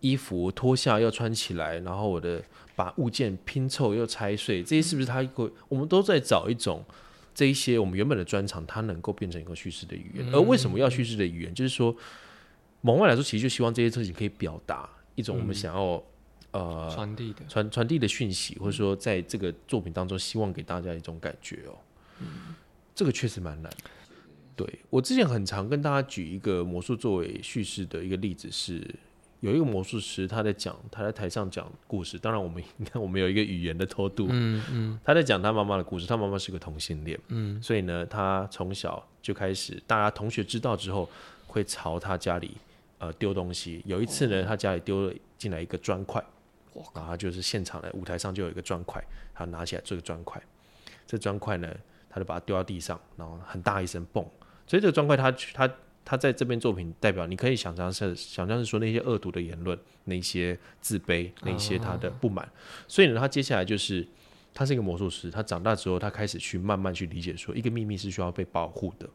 [0.00, 2.42] 衣服脱下要穿起来，然后我的
[2.74, 5.50] 把物件拼凑又拆碎，这些是不是它一个？
[5.68, 6.84] 我们都在找一种
[7.34, 10.34] 这一些我们原本的专长，它能够变成一个叙事的语言。
[10.34, 11.54] 而为什么要叙事的语言？
[11.54, 11.94] 就是说，
[12.82, 16.02] 往外来说，其实就希望这些事情可以表达一种我们想要、
[16.50, 21.78] 呃传递的，传传递的讯息，或者说在这个作品当中，希望给大家一种感觉哦。
[22.94, 23.90] 这个确实蛮难的。
[24.54, 28.86] 对我之前很常跟大家举一个魔术作为叙事的一个例子是，
[29.40, 35.00] 有一个魔术师他在讲他在台上讲故事，当然我们你看我们有一个语言的偷渡，嗯嗯。
[35.04, 37.62] 他在讲他妈妈的故事，他妈妈是个同性恋，嗯。
[37.62, 41.08] 所以呢，他从小就开始，大家同学知道之后
[41.46, 42.56] 会朝他家里
[42.98, 43.82] 呃丢东西。
[43.86, 46.22] 有一次呢，他家里丢了进来一个砖块，
[46.74, 49.02] 哇然后他就是现场的舞台上就有一个砖块，
[49.34, 50.40] 他拿起来这个砖块，
[51.06, 51.68] 这砖块呢，
[52.08, 54.24] 他就把它丢到地上，然后很大一声蹦，
[54.72, 55.70] 所以这个砖块他他
[56.02, 62.50] 他在这边作品代表，你可以想象是想象是说那些恶毒的言论，那些自卑，那些他的不满，
[62.88, 64.08] 所以呢，他接下来就是。
[64.54, 69.08] 他是一个魔术师，他长大之后，他开始去慢慢去理解说，一个秘密是需要被保护的。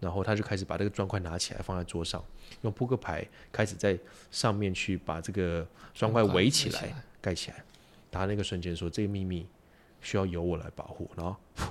[0.00, 2.22] 然后他就开始把这个砖块拿起来放在桌上，
[2.62, 3.98] 用扑克牌开始在
[4.30, 7.64] 上面去把这个砖块围起来、盖起来。
[8.10, 9.46] 他那个瞬间说，这个秘密
[10.02, 11.62] 需要由我来保护，然后噗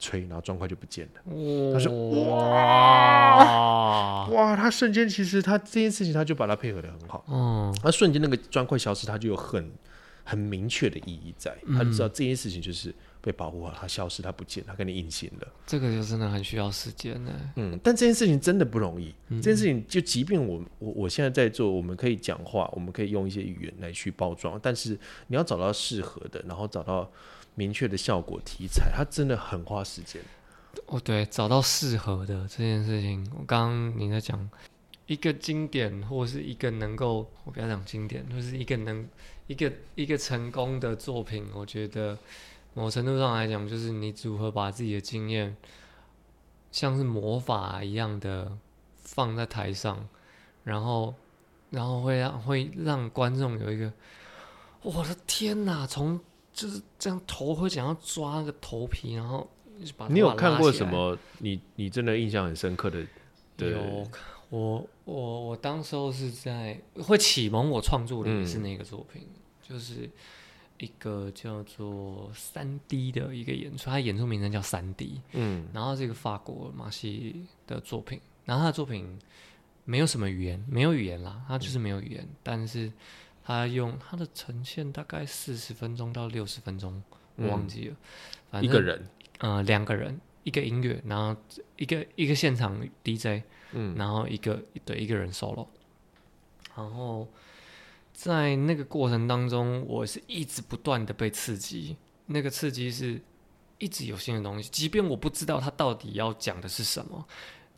[0.00, 1.72] 吹，然后砖块就不见了。
[1.72, 1.92] 他说
[2.24, 9.70] 哇，哇，他瞬间其实他这件事情他就把它配合的很好，嗯他瞬间那个砖块消失，他就有很
[10.24, 15.48] 很明确的意义在，他就知道这件事情就是被保护好，它消失，它不见，它跟你隐形了。
[15.66, 17.32] 这个就真的很需要时间呢。
[17.56, 19.14] 嗯，但这件事情真的不容易。
[19.28, 27.10] 这件事情就即便我我我现在在做，我们可以讲话，我们可以用一些语言来去包装，但是你要找到适合的，然后找到
[27.54, 30.22] 明确的效果题材，它真的很花时间。
[30.86, 34.48] 哦，对，找到适合的这件事情，我刚刚你在讲
[35.06, 39.08] 一个经典，或是一个能够，我不要讲经典，就是一个能
[39.48, 42.16] 一个一个成功的作品，我觉得
[42.74, 45.56] 某程度上来讲，就是你如何把自己的经验，
[46.70, 48.56] 像是魔法一样的
[49.02, 50.08] 放在台上，
[50.62, 51.12] 然后
[51.70, 53.92] 然后会让会让观众有一个，
[54.82, 56.20] 我的天哪，从
[56.60, 59.48] 就是这样头会想要抓那个头皮，然后
[59.96, 63.02] 把头你有看过什么你你真的印象很深刻的？
[63.56, 64.06] 对有，
[64.50, 69.26] 我我我当时候是在会启蒙我创作的也是那个作品，
[69.62, 70.10] 就是
[70.76, 79.18] 一个叫做三 D 的一个演出，它演出名称叫三 D，嗯然后是一个法国马戏的作品，然后他的作品
[79.86, 82.92] 没有什么语言，没有语言啦，他就是没有语言，但是
[83.42, 87.02] 他用他的呈现大概四十分钟到六十分钟，
[87.36, 87.96] 我忘记了，
[88.50, 91.40] 反正一个人，呃两个人一个音乐，然后
[91.76, 93.94] 一个一个现场 DJ，嗯。
[93.96, 95.66] 然后一个对一个人 solo，
[96.76, 97.28] 然后
[98.12, 103.20] 在那个过程当中，我是一直不断的被刺激，那个刺激是
[103.78, 107.26] 一直有新的东西，即便我不知道他到底要讲的是什么，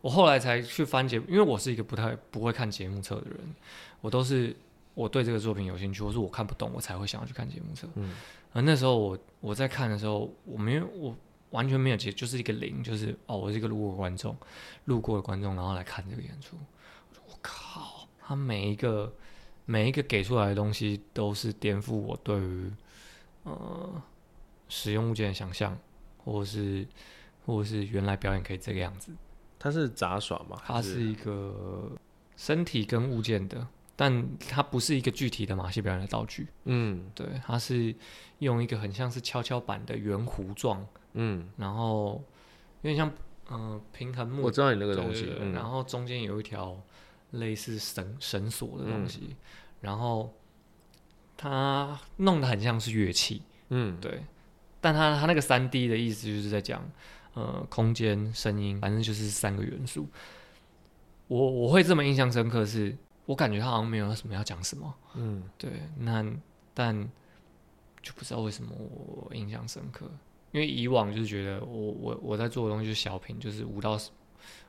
[0.01, 3.55] 我后来才去翻节目，因为我是一个不太不会看节目册的人，
[4.01, 4.55] 我都是
[4.95, 7.89] 我对这个作品有兴趣，或是我看不懂，我才会想要去看节目册。
[7.95, 8.15] 嗯，
[8.53, 11.17] 而那时候我我在看的时候，我没有我
[11.51, 14.37] 完全没有接，就是一个零，就是哦，我是一个路过观众，
[14.85, 16.57] 路过的观众，然后来看这个演出。
[17.27, 19.13] 我靠，他每一个
[19.65, 22.71] 每一个给出来的东西都是颠覆我对于
[23.45, 24.03] 呃
[24.69, 25.79] 使用物件的想象，
[26.25, 26.87] 或者是
[27.47, 29.13] 或者是原来表演可以这个样子。
[29.59, 30.61] 它是杂耍吗？
[30.65, 31.93] 它是一个
[32.37, 36.47] 身体跟物件的，但它不是一个具体的马戏表演的道具。
[36.65, 37.11] 嗯。
[37.15, 37.95] 对，它是
[38.39, 42.23] 用一个很像是跷跷板的圆弧状，嗯，然后
[42.83, 43.13] 有点像
[43.51, 45.53] 嗯、呃平衡木我知道你那个东西对，对嗯。
[45.53, 46.81] 然后中间有一条
[47.33, 49.37] 类似绳绳索的东西，嗯。
[49.83, 50.33] 然后
[51.37, 53.99] 它弄得很像是乐器，嗯。
[54.01, 54.23] 对，
[54.81, 56.83] 但它它那个三 D 的意思就是在讲，
[57.35, 60.09] 呃，空间、声音，反正就是三个元素。
[61.29, 65.43] 我我会这么印象深刻是，我感觉他好像没有什么要讲什么，嗯。
[65.57, 66.25] 对，那
[66.75, 67.09] 但
[68.03, 70.11] 就不知道为什么我印象深刻，
[70.51, 73.99] 因为以往就是觉得我我我在做的东西就是小品，就是五到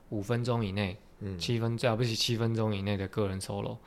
[0.09, 1.37] 五分钟以内，嗯。
[1.39, 3.77] 七分最了不起七分钟以内的个人 solo，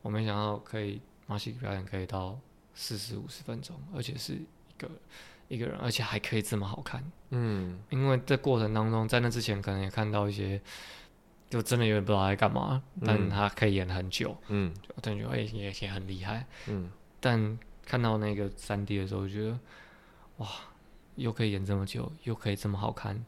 [0.00, 2.38] 我没想到可以马戏表演可以到
[2.74, 4.90] 四十五十分钟，而且是一个
[5.48, 7.04] 一个人，而且还可以这么好看。
[7.30, 7.78] 嗯。
[7.90, 10.58] 因为在过程当中，在那之前可能也看到一些，
[11.52, 16.46] 就真的有点不知道他在干嘛，但嗯他可以演很久，嗯我感觉哎也也很厉害。
[16.66, 16.90] 嗯
[17.20, 19.58] 但看到那个三 D 的时候，我觉得
[20.38, 20.48] 哇，
[21.16, 23.22] 又可以演这么久，又可以这么好看。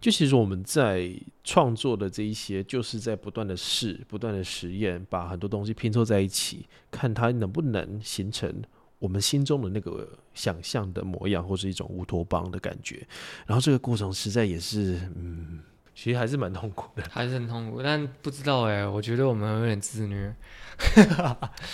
[0.00, 1.08] 就其实我们在
[1.44, 8.62] 创作的这一些，就是在不断的试、不断的实验，把很多东西拼凑在一起，看它能不能形成
[8.98, 13.06] 我们心中的那个想象的模样，或是一种乌托邦的感觉。
[13.46, 15.60] 然后这个过程实在也是，嗯，
[16.02, 17.02] 其实还是蛮痛苦的。
[17.10, 20.34] 还是很痛苦，但不知道哎、我觉得我们有点自虐。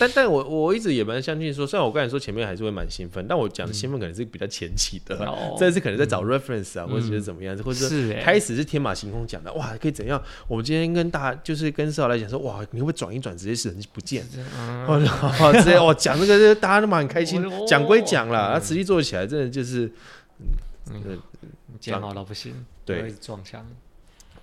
[0.01, 10.20] 但但我我一直也蛮相信说，虽然我刚才说前面还是会蛮兴奋，但我讲的兴奋可能是比较前期的，哦这次可能在找 reference 啊，或者是怎么样，或者是哎、开始是天马行空讲的，哇，可以怎样？
[10.49, 14.27] 我们今天跟大就是跟少来讲说，哇，你会不会转一转，直接人不见？
[14.59, 17.64] 嗯， 哦，直接哦讲这个，大家都蛮很开心我。
[17.64, 19.89] 讲归讲了，那实际做起来真的就是，
[20.91, 21.16] 嗯
[21.79, 23.64] 煎熬到不行，对撞墙。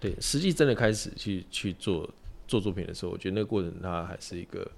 [0.03, 2.09] 对，实际真的开始去去做
[2.45, 4.69] 做作品的时候，我觉得那个过程它还是一个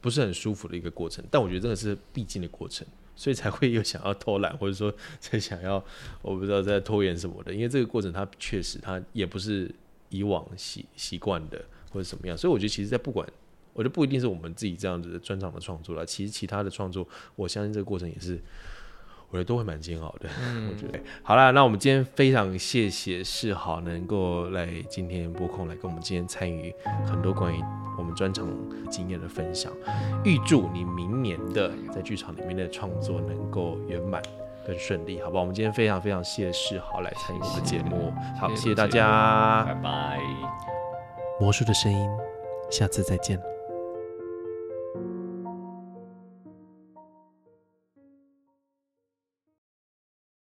[0.00, 5.84] 不是很舒服的一个过程，但我觉得这个是必经的过程，所以才会有想要偷懒，或者说在想要
[6.22, 9.70] 我不知道在拖延什么的，因为这个过程它确实它也不是
[10.08, 13.28] 以往习习惯的或者怎么样，所以我觉得其实，在不管。
[13.72, 17.06] 我觉得不一定是我们自己这样子的专场的创作啦，其实其他的创作，
[17.36, 18.38] 我相信这个过程也是，
[19.30, 20.28] 我觉得都会蛮煎熬的。
[20.70, 26.74] 我觉得好啦，那我们今天非常谢谢世豪能够来今天播控来跟我们今天参与
[27.06, 27.62] 很多关于
[27.96, 28.46] 我们专场
[28.90, 29.72] 经验的分享。
[30.24, 34.20] 预祝你明年的在剧场里面的创作能够圆满
[34.66, 35.40] 更顺利，好吧？
[35.40, 39.74] 我们今天非常非常谢谢世豪来参与我们的节目，好，谢谢大家拜。
[39.74, 40.20] 拜。
[41.40, 42.10] 魔术的声音，
[42.70, 43.59] 下次再见。